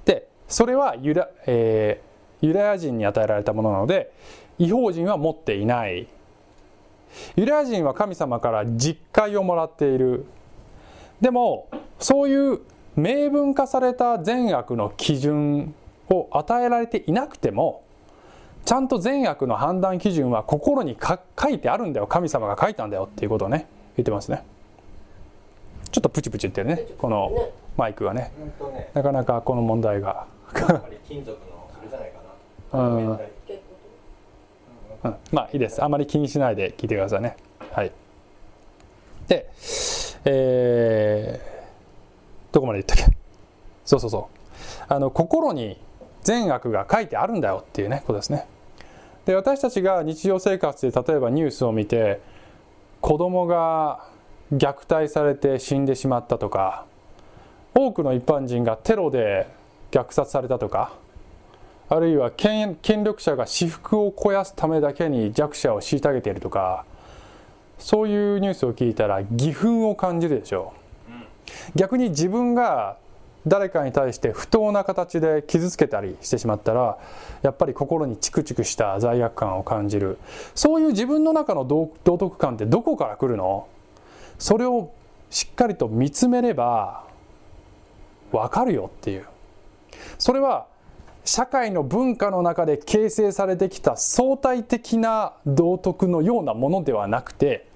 [0.04, 4.12] でそれはユダ、えー、ユダヤ人に与えられたものなので
[4.58, 6.08] 違法人は持っていない。
[7.36, 10.26] ユダヤ人は神様から実戒をもらっている。
[11.22, 12.62] でもそういう
[12.96, 15.74] 明文化された善悪の基準
[16.10, 17.84] を与えられていなくても
[18.66, 22.08] ちゃんと善悪の判断基準は心に書いてあるんだよ。
[22.08, 24.44] 神様が書いたんだよっていうことをね言ってますね。
[25.92, 26.86] ちょっとプチプチ言ってるね。
[26.98, 28.32] このマイクがね。
[28.74, 32.84] ね、なかなかこの問題が、やっぱり金属のそれじゃないかな。
[32.86, 33.62] うん面体結
[35.04, 35.84] うん、まあいいです。
[35.84, 37.36] あまり気にしないで聞いてくださいね。
[37.72, 37.92] はい。
[39.28, 39.50] で
[40.26, 41.51] えー、
[42.52, 43.18] どこまで言ったっけ？
[43.86, 44.30] そうそうそ
[44.90, 44.94] う。
[44.94, 45.78] あの心に
[46.24, 48.46] 善悪が書いてあるんだよっていうねことですね。
[49.26, 52.22] で私たちが日常生活で例えばニュースを見て
[53.02, 54.08] 子供が
[54.52, 56.86] 虐待されて死んでしまったとか
[57.74, 59.48] 多くの一般人がテロで
[59.92, 60.94] 虐殺されたとか
[61.88, 66.86] あるいは権権力者が私腹を肥やすためだけに弱者を虐げているとか
[67.80, 70.81] そういうニュースを聞いたら義憤を感じるでしょう。
[71.76, 72.98] 逆に自分が
[73.48, 77.00] 誰かに対して不当な形で傷つけたりしてしまったら
[77.42, 80.20] やっぱり心にチクチクした罪悪感を感じる。
[80.54, 83.68] そういう自分の中の道徳感ってどこから来るの？
[84.38, 84.92] それを
[85.30, 87.06] しっかりと見つめれば
[88.32, 89.26] わかるよっていう。
[90.20, 90.68] それは
[91.26, 97.68] 社会の文化の中で形成されてきた相対的な道徳のようなものではなくて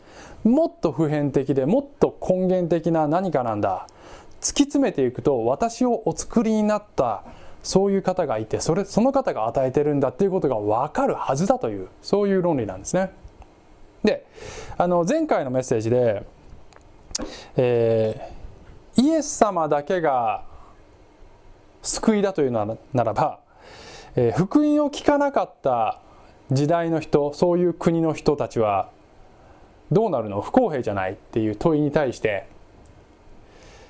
[0.45, 3.87] もっと普遍的でもっと根源的な何かなんだ
[4.39, 7.23] 突き詰めていくと私をお作りになった
[7.63, 13.11] そういう方がいてそれその方が与えてるんだっていうことが分かるはずだというそういう論理なんですね。
[14.03, 14.23] で
[14.77, 16.23] あの前回のメッセージで、
[17.57, 18.35] えー
[18.97, 20.45] イエス様だけが
[21.83, 23.39] 救いだというならならば、
[24.15, 25.99] えー福音を聞かなかった
[26.51, 28.89] 時代の人そういう国の人たちは
[29.91, 32.47] どうなるの不公平じゃないっていう問いに対して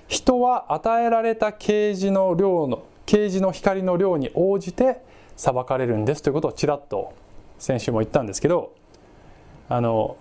[0.08, 5.02] 人は与えられた啓示の量の啓示の光の量に応じて
[5.38, 7.14] 裁かれるんですということをちらっと
[7.60, 8.74] 先週も言ったんですけど
[9.70, 10.18] あの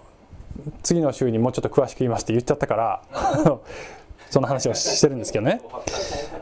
[0.83, 3.03] 次の週にもうちょっと詳しく言いますって言っちゃったから
[4.31, 5.61] その話をしてるんですけどね。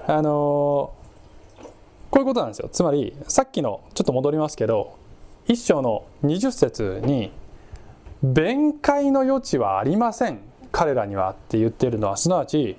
[0.07, 0.93] あの
[2.11, 2.69] こういうことなんですよ。
[2.71, 4.95] つまりさっきのちょっと戻りますけど
[5.47, 7.33] 一章の20節に
[8.23, 10.41] 「弁解の余地はありません。
[10.71, 12.77] 彼らには」って言ってるのはすなわち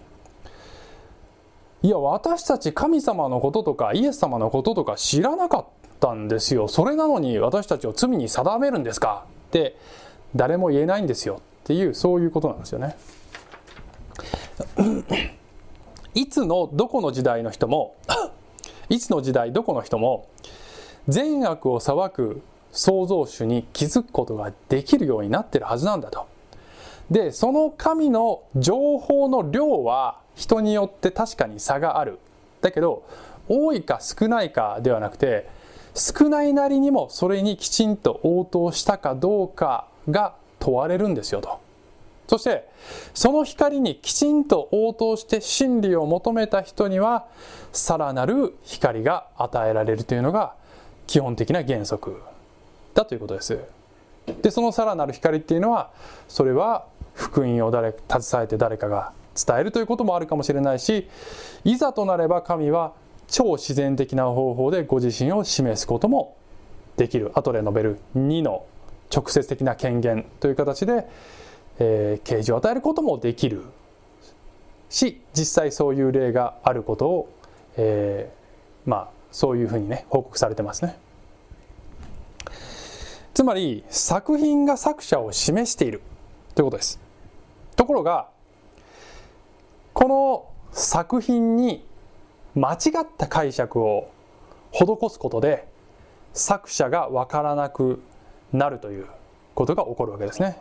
[1.84, 5.66] いや私たち神様のこととかイエス様のこととか知らなかっ
[6.00, 6.68] たんですよ。
[6.68, 9.26] それなのに私たちを罪に定めるんですか？
[9.50, 9.76] って
[10.36, 11.42] 誰も言えないんですよ。
[11.64, 12.96] っていうそういうことなんですよね。
[16.16, 17.96] いつのどこの時代の人も
[18.88, 20.28] いつの時代どこの人も
[21.10, 22.42] 善悪を裁く
[22.74, 26.28] 創造主に気づくことができるようになってるはずなんだと。
[27.10, 32.20] でその神の情報の量は人によって確かに差がある。
[32.62, 33.04] だけど
[33.48, 35.48] 多いか少ないかではなくて
[35.94, 41.60] 少ないなりにもそれにきちんと応答したかどうかが問われるんですよと。
[42.28, 42.68] そして
[43.14, 47.28] その光にきちんと応答して真理を求めた人には
[47.74, 50.54] さらなる光が与えられるというのが
[51.06, 52.22] 基本的な原則
[52.94, 53.60] だということです。
[54.42, 55.92] でそのさらなる光っていうのは
[56.28, 61.10] それは福音を誰携えて誰かが伝えるということもあるかもしれないし
[61.66, 62.94] いざとなれば神は
[63.28, 66.38] 超自然的な方法でご自身を示すことも
[66.98, 67.32] できる。
[67.34, 68.66] 後で述べる2の
[69.14, 71.08] 直接的な権限という形で
[71.80, 73.64] えー、啓示を与えることもできる。
[74.90, 77.30] し実際そういう例があることを、
[77.78, 80.98] えー、まあそういうふうにね報告されてますね。
[83.34, 86.02] つまり作品が作者を示している
[86.56, 87.00] ということです
[87.76, 88.30] ところが
[89.94, 91.86] この作品に
[92.56, 94.12] 間違った解釈を
[94.72, 95.68] 施すことで
[96.34, 98.02] 作者が分からなく
[98.52, 99.08] なるという
[99.56, 100.58] ことが起こるわけですね。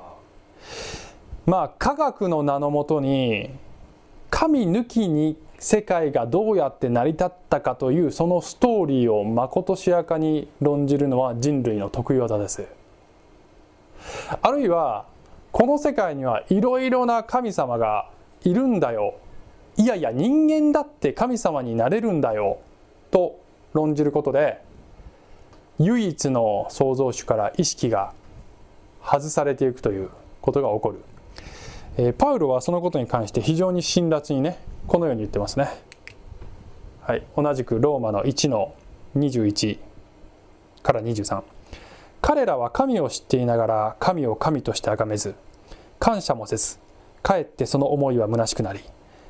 [1.47, 3.51] まあ科学の名のもとに
[4.31, 12.66] 神抜きに世界がどうやって成り立ったかというそのストーリーをまことしやかに論じるのは人類の得意技です。
[14.42, 15.07] あるいは
[15.53, 18.11] この世界にはいろいろな神様が
[18.42, 19.14] いるんだよ。
[19.77, 22.59] いやいや人間だって神様になれるんだよ。
[23.12, 23.38] と
[23.72, 24.61] 論じることで
[25.79, 28.14] 唯一の創造主から意識が
[29.01, 31.05] 外されていくということが起こる、
[31.98, 35.68] えー、パウロはそのことに関して非常に辛辣にねこのように言ってますね、
[37.03, 38.75] はい、同じくローマの1の
[39.16, 39.79] 21
[40.83, 41.42] から23
[42.21, 45.35] 彼らは神を知っていながら神を神として崇めず
[45.99, 46.79] 感謝もせず
[47.23, 48.81] かえってその思いは虚しくなり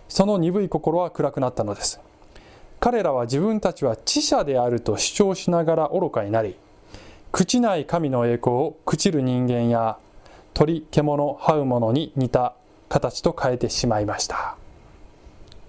[0.09, 2.01] その鈍い心は暗くなったのです。
[2.83, 6.57] 彼らは自分たちは知者であると主張しながら愚かになり
[7.31, 9.99] 朽ちない神の栄光を朽ちる人間や
[10.53, 12.57] 鳥獣這うものに似た
[12.89, 14.57] 形と変えてしまいました。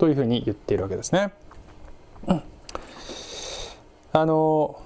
[0.03, 1.31] というふうに言っているわけですね、
[4.11, 4.81] あの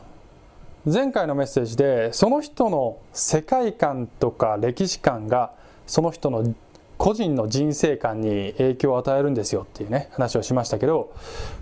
[0.85, 5.53] 前回のメッセージでその人の世界観とか歴史観が
[5.87, 6.53] その人の
[6.99, 11.11] 個人の人生観に影響を与えるんですよっていうね話をしましたけど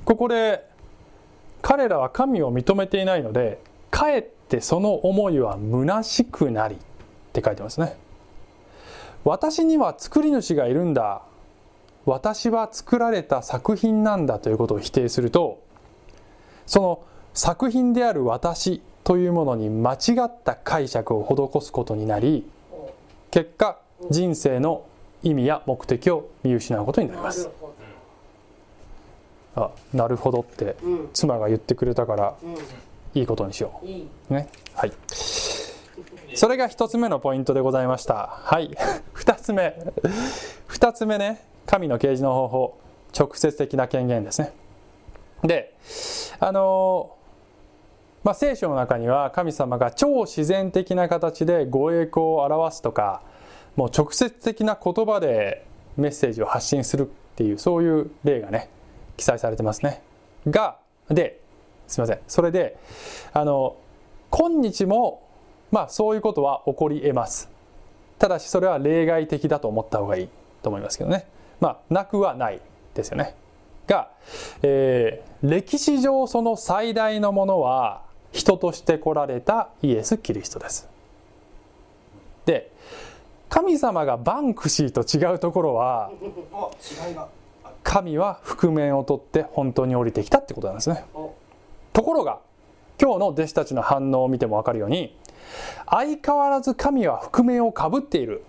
[0.04, 0.68] ここで
[1.62, 6.78] 彼らは神を認めていないのでかえってその思いは虚しくなりっ
[7.32, 7.96] て書いてますね。
[9.24, 11.22] 私には作り主がいるんだ。
[12.06, 15.64] 私は作られた作品なんだということを否定すると
[16.66, 22.46] その作品である私というものに間違った解釈を施すことになり
[23.32, 24.86] 結果人生の
[25.24, 27.50] 意味や目的を見失うことになります。
[29.56, 30.76] あなるほどって。
[31.14, 33.82] 妻が言ってくれたからういいことにしよ。
[33.84, 34.34] う。
[34.34, 34.50] ね。
[34.74, 34.94] はい。
[36.36, 38.38] それが一つ目のポイントでございました。
[38.44, 38.76] はい。
[39.14, 39.76] 二つ目。
[40.68, 42.80] 二つ目ね神の啓示の方法
[43.18, 44.54] 直接的な権限ですね。
[45.44, 45.76] で
[46.40, 47.16] あの
[48.24, 53.22] まあ、聖書の中には神様が超自然的な形でご栄光を表すとか
[53.76, 55.64] もう直接的な言葉で
[55.96, 58.70] メッセージを発信するっていうそういう例がね
[59.16, 60.02] 記載されてますね。
[60.48, 61.40] がで
[61.88, 62.20] すいません。
[62.28, 62.78] それで
[63.32, 63.78] あの
[64.32, 65.22] 今日も
[65.70, 67.50] まあそういうことは起こり得ます。
[68.18, 70.30] ただしそれは例外的だと思った方がいい
[70.64, 71.28] と思いますけどね。
[71.60, 72.62] まあなくはない
[72.94, 73.36] ですよね。
[73.88, 74.10] が、
[74.62, 80.90] えー歴史上その最大のものは人として来られたイエス・キリストです。
[82.46, 82.72] で
[83.48, 86.12] 神様がバンクシーと違うところは
[87.84, 91.06] 神は覆面を取って本当に降りてきたってことなんですね。
[91.94, 92.40] ところが
[93.00, 95.16] 今日の弟子たちの反応を見ても分かるように
[95.86, 98.44] 相変わらず神は覆面をかぶっている。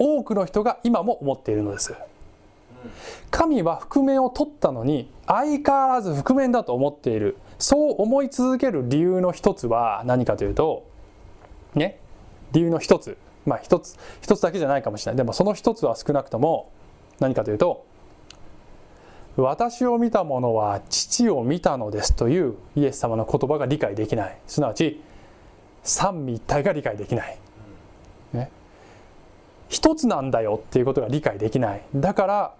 [0.00, 1.94] 多くの人が今も思っているのです。
[3.30, 7.36] 神は覆面を取ったのに相変わらず覆面だと思っている。
[7.58, 10.88] そう思い続ける理由の一つは何かというと
[11.74, 12.00] ね
[12.52, 13.18] 理由の一つ。
[13.44, 15.16] まあ一つ一つだけじゃないかもしれない。
[15.18, 16.72] でもその一つは少なくとも
[17.20, 17.84] 何かというと
[19.36, 24.38] 私を見た者は父を見たのですというイエス様の言葉が理解できない。
[24.46, 25.02] すなわち
[25.82, 27.38] 三位一体が理解できない、
[29.70, 31.82] 一つなんだよっていうことが理解できない。
[31.94, 32.54] だから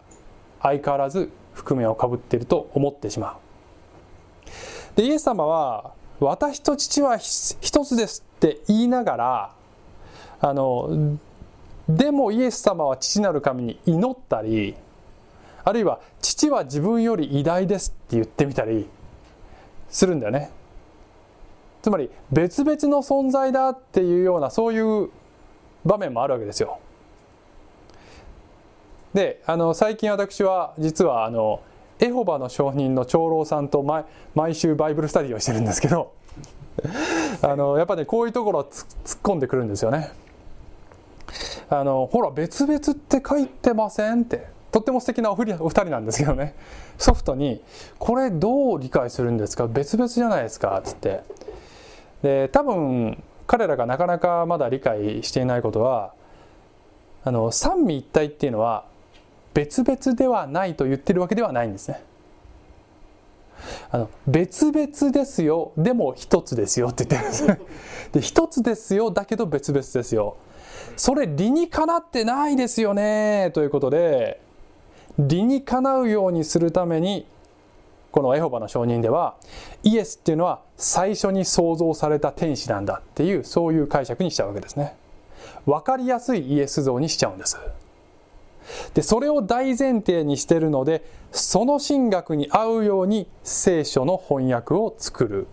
[0.63, 4.97] 相変わらず覆面をかぶっていると思ってしまう。
[4.97, 9.51] でイエス様は私と父は一つですって言いながら
[10.41, 11.19] あの
[11.89, 14.77] でもイエス様は父なる神に祈ったり
[15.65, 18.89] あるいは父は自分より偉大ですって言ってみたり
[19.89, 20.51] するんだよね。
[21.83, 25.11] つまり別々の存在だっていうようなそういう
[25.85, 26.79] 場面もあるわけですよ。
[29.15, 31.61] であの最近私は実はあの
[31.99, 36.13] エホバの証人の長老さんと毎毎週バイブルスタディをしてるんですけど
[37.43, 38.85] あのやっぱねこういうところ突
[39.17, 40.13] っ込んでくるんですよね。
[41.69, 44.49] あのほら別々って書いてませんって。
[44.73, 46.55] とっても素敵なおふりお二人なんですけどね。
[46.97, 47.61] ソフトに
[47.99, 49.67] 「これどう理解するんですか？
[49.67, 51.23] 別々じゃないですか」っつって。
[52.23, 56.13] で多分彼らがなかなかまだ理解していないことは
[57.25, 58.85] あの三位一体っていうのは
[59.55, 62.03] 別々ではないと言ってるわけではないんですね。
[63.91, 67.47] あの別々ですよでも一つですよって言ってるんです
[68.13, 70.37] で一つですよだけど別々ですよ。
[70.97, 74.41] それ理にかなってないですよねということで
[75.19, 77.27] 理にかなうようにするために
[78.11, 79.37] このエホバの証人では
[79.83, 84.97] イエスっていうのは最初に創造された天使なんだっていうそういう解釈にしちゃうわけですね。
[85.67, 87.59] 分かりやすいイエス像にしちゃうんです。
[88.95, 95.47] でそれを大前提にしてるのでその神学に合うように聖書の翻訳を作る。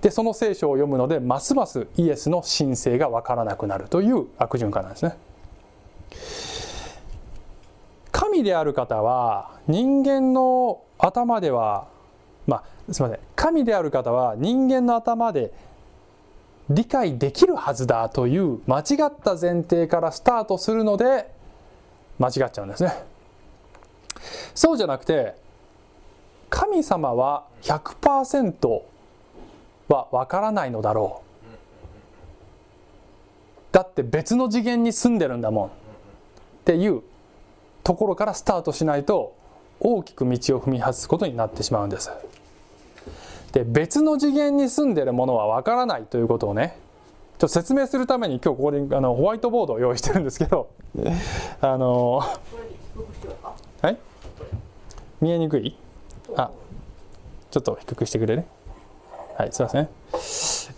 [0.00, 5.16] でその聖書を読むのでますますイエスの神聖が分からなくなるという悪循環なんですね。
[8.10, 11.88] 神である方は人間の頭では
[12.46, 13.24] まあすみません。
[13.36, 15.52] 神である方は人間の頭で
[16.70, 21.30] 理解できるはずだという間違った前提からスタートするので
[22.20, 22.92] 間違っちゃうんですね。
[24.54, 25.34] そうじゃなくて
[26.50, 28.82] 神様は100%
[29.88, 31.26] はわからないのだろう。
[33.72, 35.66] だって別の次元に住んでるんだもん。
[35.68, 35.70] っ
[36.64, 37.02] ていう
[37.82, 39.34] ところからスタートしないと
[39.80, 42.10] 大きく道を踏み外すことになってしまうんです。
[43.52, 46.76] で別の次元に住んでるものはわからないということをね
[47.40, 50.68] ちょっと説明するために今日ここにあのホワイトボードを用意してるんですけど
[51.62, 52.20] あの
[53.80, 53.96] はい
[55.22, 55.74] 見えにくい？
[56.36, 56.50] あ
[57.50, 58.44] ちょっと低くしてくれる？
[59.38, 59.88] はいすいません。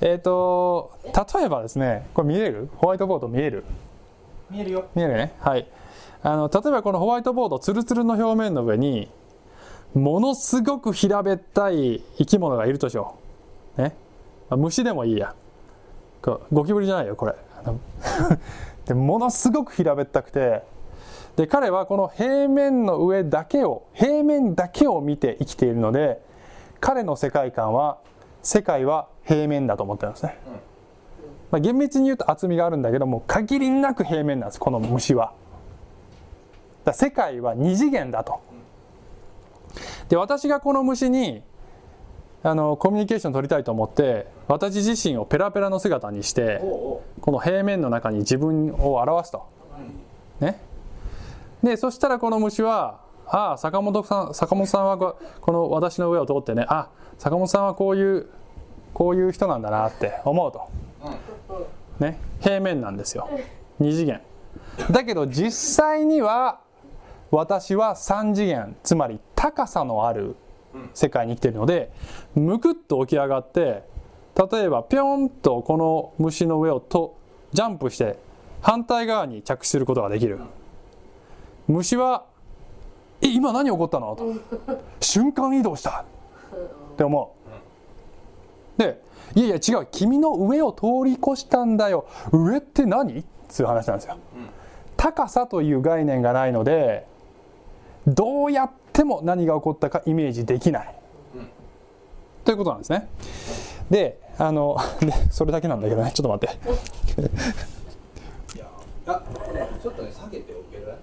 [0.02, 0.92] えっ、と
[1.34, 2.68] 例えばですねこれ見える？
[2.76, 3.64] ホワイトボード見える？
[4.48, 4.84] 見えるよ。
[4.94, 5.32] 見えるね。
[5.40, 5.66] はい。
[6.22, 9.10] あの例えばこのホワイトボードツルツルの表面の上に
[9.94, 13.16] ものすごく平べったい生き物がいるとしよ
[13.76, 13.82] う。
[13.82, 13.96] ね、
[14.48, 15.34] まあ虫でもいいや
[16.22, 17.34] ゴキブリじゃないよこれ。
[18.86, 20.62] でものすごく平べったくて。
[21.36, 26.20] で彼はこの平面の上だけを平面だけを見て生きているので
[26.80, 27.98] 彼の世界観は
[28.42, 30.36] 世界は平面だと思ってるんですね、
[31.50, 35.32] まあ、厳密に言うと厚みがあるんだけども限りなく平面なんですこの虫は。
[36.84, 38.40] だ世界は二次元だと。
[40.08, 41.42] で私がこの虫に
[42.44, 49.46] あのコミュニケーション取りたいと思って私自身をペラペラの姿にしてこの平面の中に自分を表すと。
[50.40, 50.60] ね。
[51.62, 56.88] でそしたらこの虫は「ああ坂本さん坂本さんはここの私の上を通ってねあ
[57.18, 58.26] 坂本さんはこういう
[58.92, 60.62] こういう人なんだな」って思うと。
[62.00, 62.18] ね。
[62.40, 63.28] 平面なんですよ。
[63.78, 64.20] 二次元。
[64.90, 66.60] だけど実際には
[67.30, 70.36] 私は三次元つまり高さのある
[70.94, 71.92] 世界に生きているので
[72.34, 73.82] むくっと起き上がって
[74.50, 77.18] 例えばぴょんとこの虫の上をと
[77.52, 78.18] ジャンプして
[78.60, 80.38] 反対側に着地することができる。
[81.68, 82.24] 虫は
[83.20, 84.32] 「え今何起こったの?」と
[85.00, 86.04] 「瞬間移動した」
[86.94, 87.34] って思
[88.78, 88.80] う。
[88.80, 89.02] で
[89.34, 89.86] 「いやいや違う。
[89.90, 92.06] 君の上を通り越したんだよ。
[92.32, 94.16] 上って何?」っつう話なんですよ。
[94.96, 97.06] 高さという概念がないので
[98.06, 100.94] どうやっても何が起こったかイメージできない、
[102.44, 103.08] ということなんですね。
[103.90, 106.12] であのでそれだけなんだけどね。
[106.14, 106.58] ちょっと待って。
[109.06, 109.22] あ
[109.82, 110.94] ちょっとね下げておける？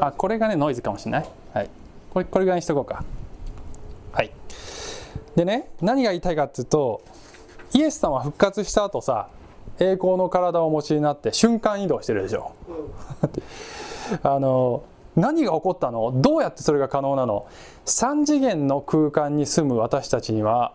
[0.00, 1.70] あこれがねノイズかもしれない、はい、
[2.10, 3.04] これこれぐらいにしとこうか。
[4.12, 4.30] はい。
[5.36, 7.02] でね何が言いたいかっていうと
[7.72, 9.28] イエス様は復活した後さ
[9.80, 12.52] 栄光の体をお持ちになって瞬間移動してるでしょ。
[14.22, 14.84] あの
[15.16, 16.12] 何が起こったの？
[16.16, 17.46] どうやってそれが可能なの
[17.86, 20.72] ？3次元の空間に住む私たちには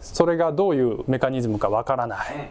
[0.00, 2.50] それがどういうメカニズムかわからない。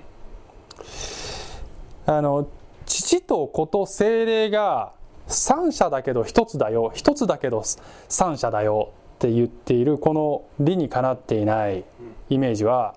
[2.06, 2.48] あの
[2.86, 4.92] 父と子と精霊が
[5.28, 6.92] 三者だけど一つだよ。
[6.94, 7.64] 一つだけど
[8.10, 8.92] 三者だよ。
[9.16, 11.86] って言っているこの理にかなっていない
[12.30, 12.96] イメージは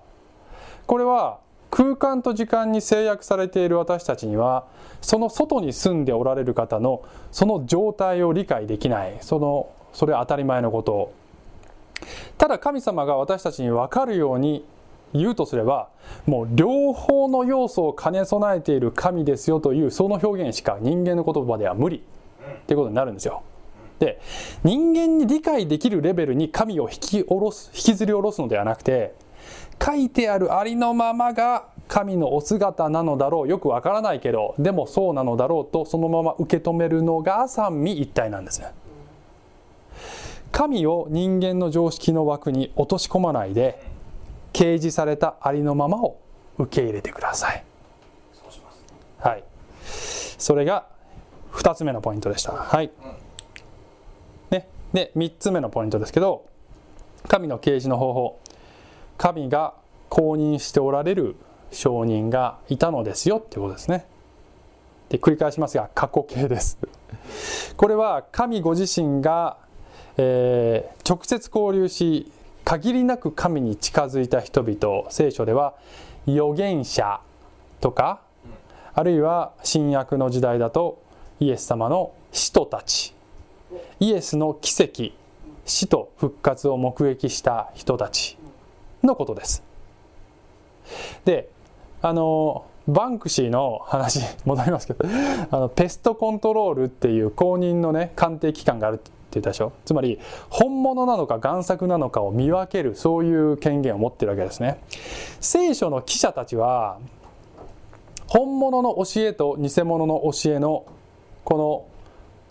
[0.85, 4.65] これは空間と時間に制約されている私たちには
[5.01, 9.17] その外に住んでおられる方のその状態を理解できない。
[9.21, 11.11] そのそれは当たり前のこと。
[12.37, 14.63] ただ神様が私たちに分かるように
[15.13, 15.89] 言うとすれば
[16.25, 21.97] もう両方の要素を兼ね備えている神ですよというその表現しか人間の言葉では無理。
[21.97, 23.43] っていうことになるんですよ。
[23.99, 24.19] で
[24.63, 29.15] 人間に理解できるレベルに神を引き下ろす引きずり下ろすのではなくて
[29.83, 38.71] 書いてあるありのままが神のお姿なのだろうよくわからないけどでもそうなのだろうとそのまま受け止めるのが三位一体なんですね。
[40.51, 43.83] 神を人間の常識の枠に落とし込まないで
[44.53, 46.19] 掲示されたありのままを
[46.57, 47.63] 受け入れてください。
[49.19, 49.43] はい。
[50.37, 50.87] それが
[51.53, 52.53] 2つ目のポイントでした。
[52.53, 52.91] はい。
[54.51, 56.45] ね、で3つ目のポイントですけど
[57.27, 58.39] 神の掲示の方法
[59.17, 59.73] 神が
[60.09, 61.35] 公認しておられる
[61.71, 64.05] 証人がいたのですよっていうことですね。
[65.09, 66.77] で繰り返しますが過去形です。
[67.77, 69.57] これは神ご自身が、
[70.17, 72.29] えー直接交流し
[72.65, 75.75] 限りなく神に近づいた人々聖書では
[76.27, 77.21] 預言者
[77.79, 78.19] とか
[78.93, 81.01] あるいは新約の時代だと
[81.39, 83.13] イエス様の使徒たち
[84.01, 85.13] イエスの奇跡
[85.65, 88.37] 死と復活を目撃した人たち
[89.07, 89.63] のことです。
[91.25, 91.49] で
[92.01, 95.05] あのバンクシーの話 戻りますけど
[95.51, 99.73] あのペストコントロールっていう公認のね鑑定機関があるって言ったでしょ？
[99.83, 104.79] つまり本物なのか贋作なのかを見分けるそういう権限を持ってるわけですね。
[105.41, 106.97] 聖書の記者たちは
[108.27, 110.85] 本物の教えと偽物の教えの
[111.43, 111.83] この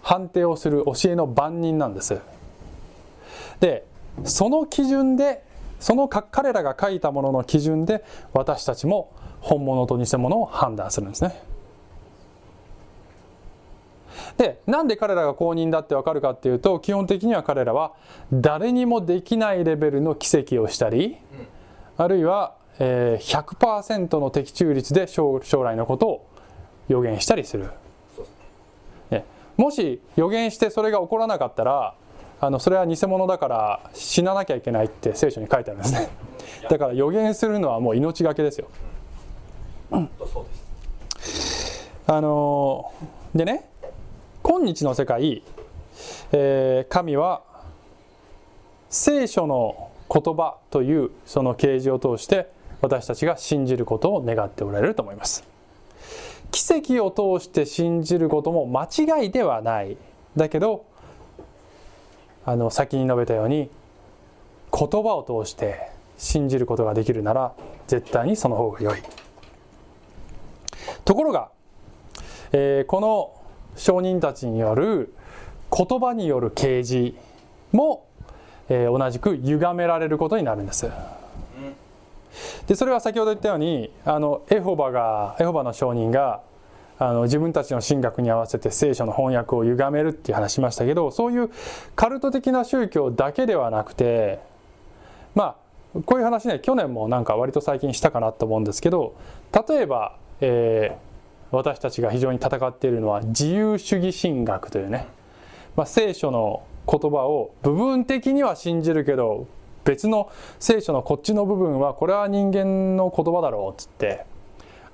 [0.03, 2.19] 判定をする教えの番人なんです。
[3.61, 3.87] で
[4.25, 5.43] その基準で
[5.81, 11.43] そのか彼らが書いたものの基準で私たちも本物と偽物を判断するんですね。
[14.37, 17.93] でなんで彼らが公認だってわかるかっていうと基本的には彼らは
[18.33, 21.17] 誰にもできないレベルの奇跡をしたり、
[21.97, 26.27] あるいは、えー、100%の的中率で将将来のことを
[26.89, 27.71] 予言したりする、
[29.11, 29.25] ね、
[29.57, 31.95] もし予言してそれが起こらなかったら
[32.41, 36.09] あのそれは偽物だから死ななきゃいけないって聖書に書いてあるんですね。
[36.69, 38.69] だから予言するのはもう命がけですよ、
[42.07, 43.69] あのー、でね
[44.43, 45.43] 今日の世界、
[46.33, 47.43] えー、神は
[48.91, 55.45] 聖書の言葉というその啓示を通して私たちが信じることを願っておられると思います。
[56.53, 59.97] 奇跡を通して信じることも間違いではない。
[60.37, 60.85] だけど
[62.47, 63.69] あの先に述べたように
[64.73, 67.53] 言葉を通して信じることができるなら
[67.89, 69.03] 絶対にその方が良い
[71.05, 71.51] ところが、
[72.53, 73.33] えー、この
[73.77, 75.13] 証人たちによる
[75.77, 77.15] 言葉による啓示
[77.73, 78.07] も、
[78.69, 80.89] えー、同じく歪められることになるんです。
[82.67, 86.43] でそれは先ほど言ったようにあのエホバがエホバの証人が
[86.99, 91.51] あの自分たちの神学に合わせて聖書の翻訳を歪めるっていう話しましたけどそういう
[91.95, 94.41] カルト的な宗教だけではなくて
[95.35, 95.57] ま
[95.95, 99.15] あこういう話ね去年もなんか割と最近したかなと思うんですけど
[99.69, 100.97] 例えば、え
[101.53, 105.07] 私たちが非常に戦っているのは自由主義神学というね、
[105.77, 109.47] まあ、聖書の言葉を部分的には信じるけど
[109.85, 114.27] 別の聖書のこっちの部分はこれは人間の言葉だろうっつって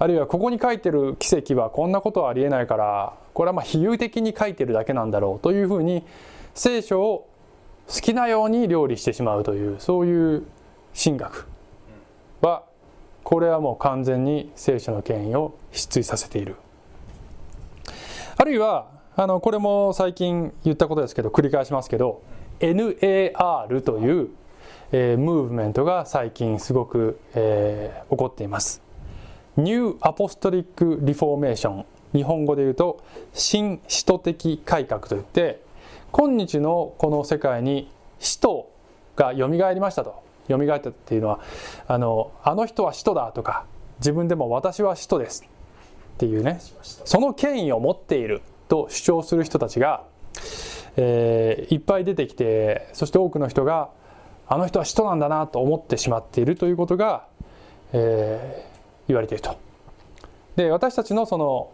[0.03, 6.03] あるいはここに書いてる奇跡はこんなことはありえないからこれはまあ比喩的に書いてるだけなんだろうというふうに
[6.55, 7.29] 聖書を
[7.87, 10.43] 好きなように料理してしまうというそういう
[10.93, 11.47] 神学。
[12.41, 12.65] は
[13.23, 16.57] これはもう完全に聖書の権威を失墜させている。
[18.37, 22.23] あるいはあのこれも最近言ったことですけど繰り返しますけど
[22.59, 24.31] NAR という、
[24.91, 28.83] えー、ムーブメントが最近すごく、えー、起こっています。
[29.57, 31.85] ニューアポストリック・リフォーメーション
[32.15, 35.61] 日本語で言うと新使徒的改革といって
[36.11, 38.71] 今日のこの世界に使徒
[39.17, 40.23] がよみがえりましたと。
[40.49, 41.41] 蘇ったっていうのは
[41.87, 43.65] あのあの人は使徒だとか
[43.99, 45.45] 自分でも私は使徒です。
[46.15, 50.05] っていうねその権威を持っていると主張する人たちが、
[50.97, 53.91] えー、いっぱい出てきてそして多くの人が
[54.47, 57.27] あの人は使徒なんだなと思ってしまっているということが、
[57.93, 58.72] えー、
[59.09, 59.57] 言われていると。
[60.57, 61.71] で私たちのその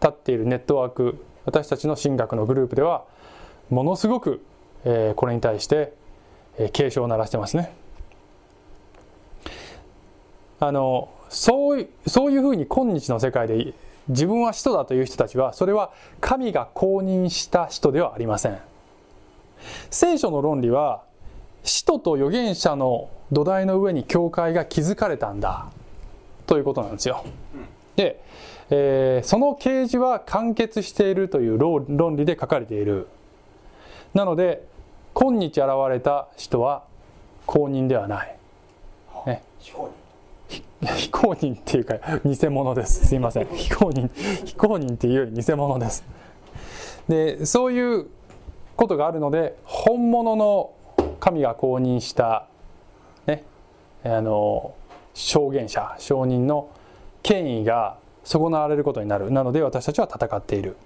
[0.00, 3.04] 立っているネットワーク私たちの神学のグループでは
[3.70, 4.42] ものすごく、
[4.84, 5.92] えー、これに対して、
[6.58, 7.72] えー、警鐘を鳴らしてますね。
[10.60, 13.74] あのそうそういうふうに今日の世界で
[14.08, 18.58] 自分は使徒だという人たちはそれは神が公認した使徒ではありません
[19.90, 21.02] 聖書の論理は
[21.64, 25.66] 使徒と預言者の土台の上に教会が築かれたんだ
[26.46, 27.24] ということなんですよ。
[27.96, 28.22] で、
[28.70, 33.08] えー、その啓示は完結しているという論理で書かれている。
[34.14, 34.66] なので
[35.14, 36.84] 今日現れた人は
[37.46, 38.36] 公認ではない、
[39.26, 43.06] ね、非公認っていうか偽物です。
[43.06, 43.46] すいません。
[43.46, 44.10] 非公認。
[44.44, 46.04] 非公認っていうより偽物です。
[47.08, 48.06] でそういう
[48.76, 50.72] ことがあるので本物の
[51.20, 52.46] 神が公認した
[53.26, 53.44] ね
[54.04, 54.74] あの
[55.14, 56.70] 証言者証人の
[57.22, 59.30] 権威が損なわれることになる。
[59.30, 60.76] なので私たちは戦っている。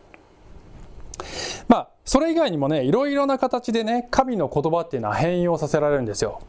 [1.69, 6.41] まあそれ以外にもねいろいろな形でね神の言葉っていうのは変容させられるんですよ。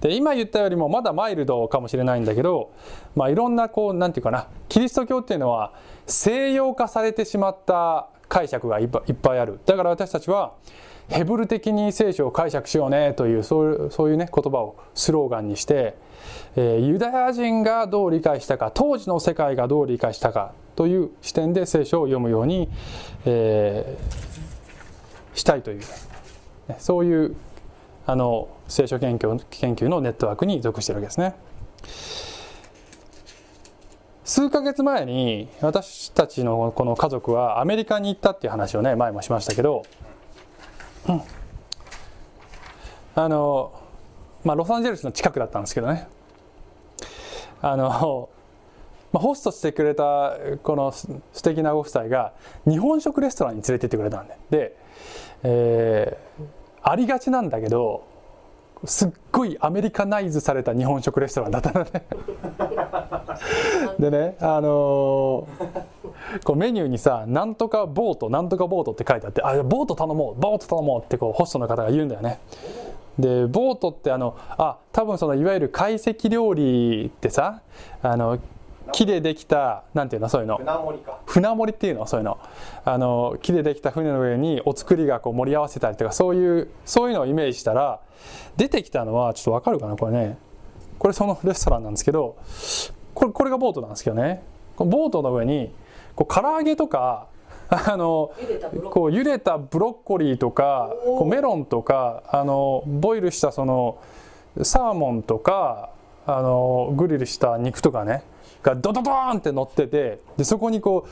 [0.00, 2.72] で今言ったよりもまだマイルドかもしれないんだけど、
[3.16, 5.72] まあ、いろんなこうなんていうかなキリスト教っていうのは
[6.06, 10.54] 西洋化されてしまった解釈がいっぱいあるだから私たちは
[11.08, 15.96] ヘブル的に聖書を解釈しようねというそういうね言葉をスローガンにして、
[16.54, 22.68] え、ユダヤ人がどう理解したか当時の世界がどう理解したかという視点で聖書を読むように、
[23.24, 25.80] えー、したいという、
[26.68, 27.34] ね、そういう
[28.06, 31.34] あの聖書研究研究のネットワークに属しているわけですね。
[34.28, 39.86] 数ヶ月前に私たちのこの家族はアメリカに行ったっていう話をね前もしましたけど、
[41.08, 41.22] うん、
[43.14, 43.72] あの
[44.44, 46.08] まあロサンゼルスの近くだったんですけどね。
[47.62, 48.28] あの、
[49.12, 51.08] まあ、ホストしてくれたこの素
[51.42, 52.34] 敵なご夫妻が
[52.68, 54.36] 日本食レストランに連れてってくれたんで。
[54.50, 54.76] で、
[55.42, 56.44] えー、
[56.82, 58.04] ありがちなんだけど
[58.84, 61.90] すっごいアメリカナイズされた日本食レストランだったのね。
[63.98, 65.46] でねあのー
[66.44, 72.38] こうメニューにさ「なんとかボートなんとかボート」って書いてあって「あボート頼もうボート頼もう」ってこうホストの方が言うんだよね。
[73.18, 77.62] でボートってあのあ多分そのいわゆる懐石料理ってさ
[78.02, 78.38] あの
[78.92, 80.56] 木でできたなんていうのそういうの。
[80.58, 81.18] 船盛りか。
[81.26, 82.38] 船盛りっていうのそういうの。
[82.84, 88.00] あの木でできた船の上にお作りがこう盛り合わせたりとかそういうそういうのをイメージしたら
[88.56, 90.38] 出てきたのはちょっとわかるかなこれね。
[90.98, 92.36] これそのレストランなんですけど
[93.14, 94.42] これこれがボートなんですけどね。
[94.76, 95.72] このボートの上に
[96.14, 97.28] こう唐揚げとか
[97.70, 103.98] あの茹でたブロッコこう茹でたブロッコリーとかこうメロンとかあのボイルしたその
[104.62, 105.90] サーモンとか
[106.30, 108.22] あのグリルした肉とかね
[108.62, 111.10] がドドドーンって乗っててでそこにこう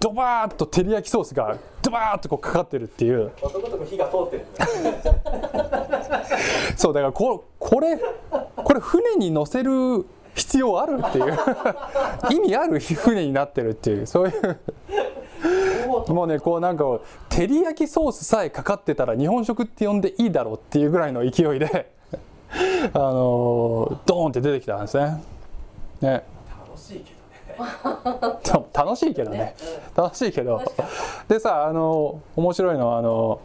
[0.00, 3.30] ドバーッと照り焼きソースがドバーッとこうかかってるっていう。
[3.40, 4.46] 男とこ火が通ってる。
[6.76, 8.00] そうだからここれ
[8.56, 10.04] これ船に乗せる
[10.34, 11.38] 必要あるっていう。
[12.30, 12.80] 意味ある？
[12.80, 14.06] 船になってるっていう。
[14.06, 14.58] そういう。
[16.12, 16.84] もうねこうなんか
[17.28, 21.92] 照り焼きソースさえかかってたら日本食って呼んでいいだろうっていうぐらいの勢いで
[22.50, 25.22] あのドーンって出てきたんですね。
[26.00, 26.22] ね
[26.66, 29.54] 楽しいけどね楽しいけどね
[29.96, 30.62] 楽しいけど
[31.28, 33.40] でさあの面白いのはあの、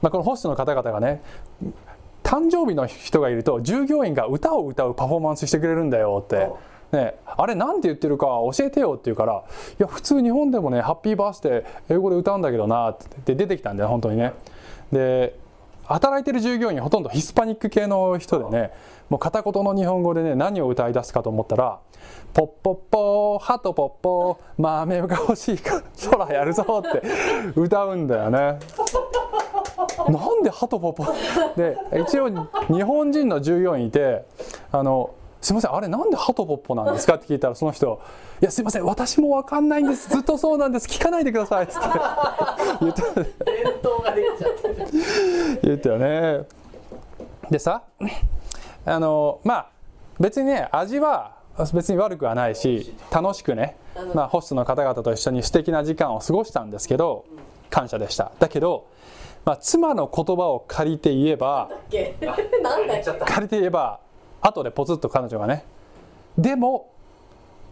[0.00, 1.22] まあ、このホストの方々がね
[2.22, 6.50] 誕生日の人がいると従業員が歌を歌うパフォーマンスしてくれるんだよって。
[6.92, 9.42] ね、あれなんて言ってるか教えてよって言うから
[9.76, 14.32] 「いや普通日本でもねハッピーバースデー英語で歌うんだけどな」って出てきたんだよ本当にね。
[14.92, 15.36] で
[15.86, 18.72] 働いてる従業員ほとんどヒスパニック系の人でね
[19.08, 21.78] もう片言の日本語でね何を歌い出すかと思ったら
[22.34, 27.02] 「ポッポッポーハトポッポー豆が欲しいから空やるぞ」って
[27.54, 28.58] 歌うんだよね。
[30.08, 31.06] なんでハトポッポ
[31.56, 34.24] で一応日本人の従業員いて
[34.72, 35.10] あの
[35.40, 38.00] すいませんあれなんでハトポッポなんですかって聞いたらその人
[38.42, 40.10] 「いやすいません私も分かんないんです。
[40.10, 40.88] ずっとそうなんです。
[40.88, 41.88] 聞かないでください」っつって。
[42.80, 43.24] 言って伝
[43.82, 44.45] 統ができち
[45.62, 46.46] 言ったよね。
[47.50, 47.82] でさ
[48.84, 49.66] あのまあ
[50.18, 51.36] 別にね味は
[51.72, 53.76] 別に悪くはないし楽しくね、
[54.14, 57.24] まあ、ホストの方々と一緒に素敵な時間を過ごしたんですけど
[57.70, 58.32] 感謝でした。
[58.38, 58.86] だけど、
[59.44, 64.00] まあ、妻の言葉を借りて言えば 借りて言えば
[64.40, 65.64] 後でポツッと彼女がね
[66.38, 66.90] でも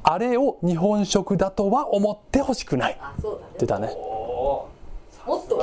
[0.02, 2.92] あれを日本食だとは思ってほしくない。
[2.92, 3.88] って言ったね。
[3.96, 4.68] お
[5.26, 5.56] もっと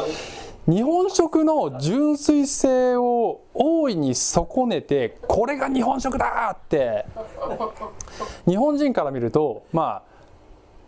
[0.67, 7.05] 日本食の純粋性を大いに損ねてこれが日本食だって。
[8.47, 10.03] 日本人から見るとま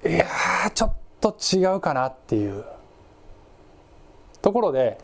[0.06, 0.26] あいや
[0.74, 2.64] ちょっと違うかなっていう。
[4.42, 5.00] ところで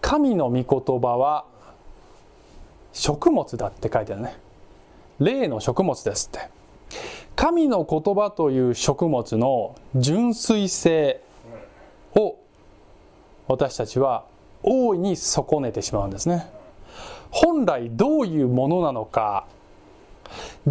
[0.00, 1.44] 神の御言葉は
[2.92, 4.36] 食物だって書いてあるね。
[5.20, 6.48] 霊の食物ですって。
[7.36, 11.20] 神の言葉という食物の純粋性
[12.16, 12.36] を
[13.48, 14.24] 私たちは
[14.62, 16.50] 大いに損ねてしまうんですね。
[17.30, 19.46] 本来どういうものなのか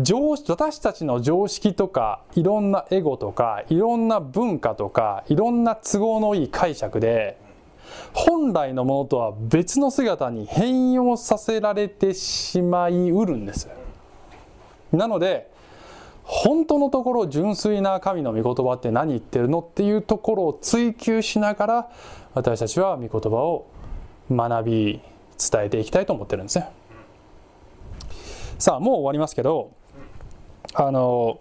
[0.02, 7.38] 常私たちの常識とかいろんなエゴとかいろんな文化とかいろんな都合のいい解釈で
[8.14, 13.70] 本来のものとは別の姿に変容させられてしまいうるんです。
[14.92, 15.52] なので
[16.24, 21.90] 本当のところ純粋な神の御言葉って何言ってるのっていうところを追求しながら
[22.34, 23.68] 私たちは御言葉を
[24.32, 25.02] 学び
[25.52, 26.70] 伝えていきたいと思ってるんですね。
[28.58, 29.72] さあもう終わりますけど
[30.74, 31.40] あの、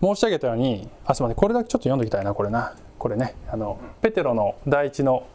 [0.00, 2.74] 申し上げたようにあすみませんこれだけちょっと読んでおきたいなこれな。
[2.98, 5.26] これねあのペテロの第一の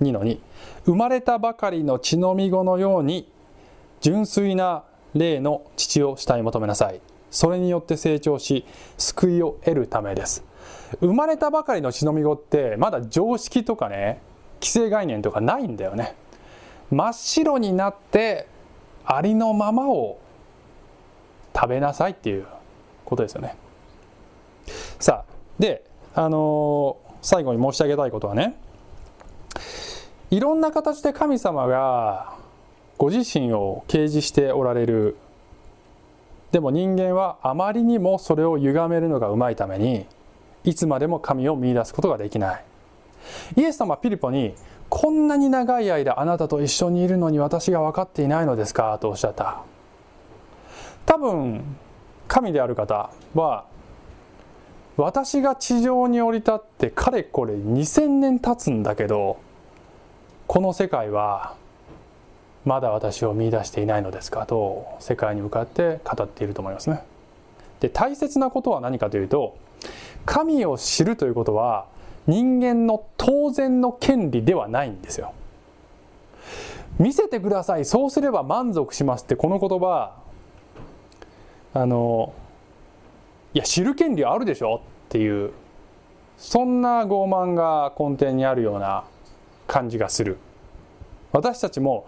[0.00, 0.38] 2の2
[0.84, 3.30] 生まれたばかりの血のみ子のように
[4.00, 7.00] 純粋な霊の父を慕い求めなさい。
[7.30, 8.64] それによって成長し
[8.98, 10.49] 救いを得るためです。
[11.00, 14.20] 生まれたばかりの血のみ子ってまだ常識とかね
[14.60, 16.14] 既成概念とかないんだよね。
[16.90, 18.46] 真っ白になって
[19.04, 20.18] ありのままを
[21.54, 22.46] 食べなさいっていう
[23.04, 23.56] ことですよね。
[24.98, 25.84] さあで
[26.14, 28.54] あのー最後に申し上げたいことはね
[30.30, 32.34] いろんな形で神様が
[32.96, 35.16] ご自身を掲示しておられる。
[36.50, 40.06] でも人間はあまりにもそれを歪めるのがうまいために
[40.64, 42.64] いつまでも神を見出すことができない。
[43.56, 44.54] イエス様はピリポに
[44.88, 48.98] こんなに長い間あなたと一緒にいるのに私が分かっていないのですか？
[49.00, 49.62] とおっしゃった。
[51.06, 51.62] 多分
[52.28, 53.64] 神である方は
[54.96, 59.38] 私が地上に降り立ってかれこれ2000年経つんだけど
[60.46, 61.54] この世界は
[62.64, 64.44] まだ私を見出していないのですか？
[64.46, 67.02] と世界に向かって語っていると思いますね。
[67.80, 69.56] で大切なことは何かというと
[70.26, 71.86] 神を知るということは
[72.26, 75.32] 人間の当然の権利ではないんですよ。
[76.98, 77.84] 見せてください。
[77.84, 80.16] そうすれば満足しますってこの言葉
[81.72, 82.34] あの
[83.54, 85.52] いや知る権利あるでしょっていう
[86.36, 89.04] そんな傲慢が根底にあるような
[89.66, 90.38] 感じがする。
[91.32, 92.06] 私たちも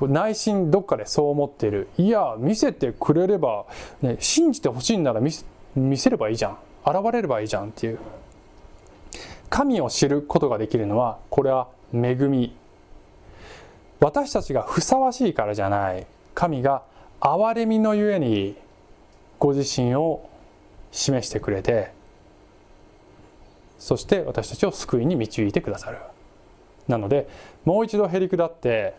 [0.00, 1.88] 内心どっかでそう思っている。
[1.96, 3.66] いや見せてくれれば、
[4.02, 6.58] ね、信じてほしいんなら見せ見せればいいじゃん。
[6.84, 7.98] 現れればいいじゃんっていう。
[9.50, 12.56] 神を知ることができるのはこれは恵み。
[14.00, 16.06] 私たちがふさわしいからじゃない。
[16.34, 16.82] 神が
[17.20, 18.56] 憐れみのゆえに
[19.38, 20.28] ご自身を
[20.90, 21.92] 示してくれて
[23.78, 25.98] そして私たちを救いに導いてくださる。
[26.88, 27.28] なので
[27.64, 28.94] もう一度へり下って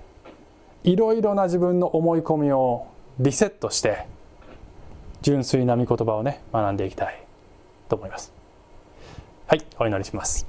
[0.84, 2.88] いろいろな自分の思い込みを
[3.20, 4.06] リセットして
[5.22, 7.23] 純粋な御言葉をね学んでいきたい。
[7.94, 8.34] と思います。
[9.46, 10.48] はいお祈りします。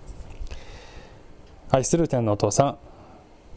[1.70, 2.78] 愛する天のお父さん。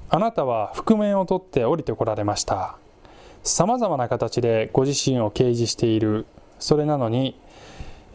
[0.09, 2.77] あなたは覆面を取って降りてこられました。
[3.43, 6.25] さまざまな形でご自身を掲示している。
[6.59, 7.39] それなのに、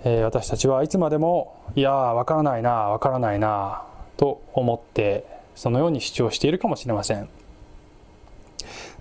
[0.04, 3.84] えー、私たちはいつまでもいやわからないなわからないな
[4.18, 7.30] と思ってそのように主張しているかもしれません。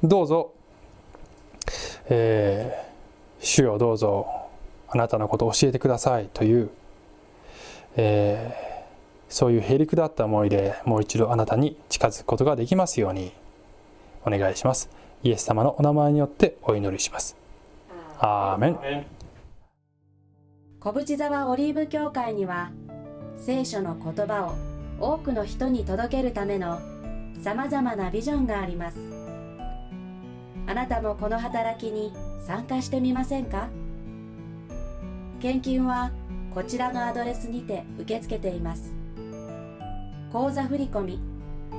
[0.03, 0.53] どうぞ、
[2.09, 4.40] えー、主よどうぞ。
[4.93, 6.69] あなたのことを教えてくださいという、
[7.95, 13.31] えー、そういうへりくだった思いでもう一度あなたに近づくことができますように
[14.25, 14.89] お願いします。
[15.23, 17.37] イエス様のお名前によってお祈りします。
[18.19, 19.05] アーメン。
[20.79, 22.71] 小淵沢オリーブ教会には
[23.37, 24.55] 聖書の言葉を
[24.99, 26.79] 多くの人に届けるための
[27.41, 28.97] さまざまなビジョンがあります。
[30.67, 32.13] あなたもこの働きに
[32.45, 33.69] 参加してみませんか？
[35.41, 36.11] 献金は
[36.53, 38.93] こちらのアドレスにて受け付けています。
[40.31, 41.17] 口座振込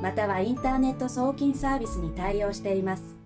[0.03, 3.22] またはインターネット送金サービスに対応しています。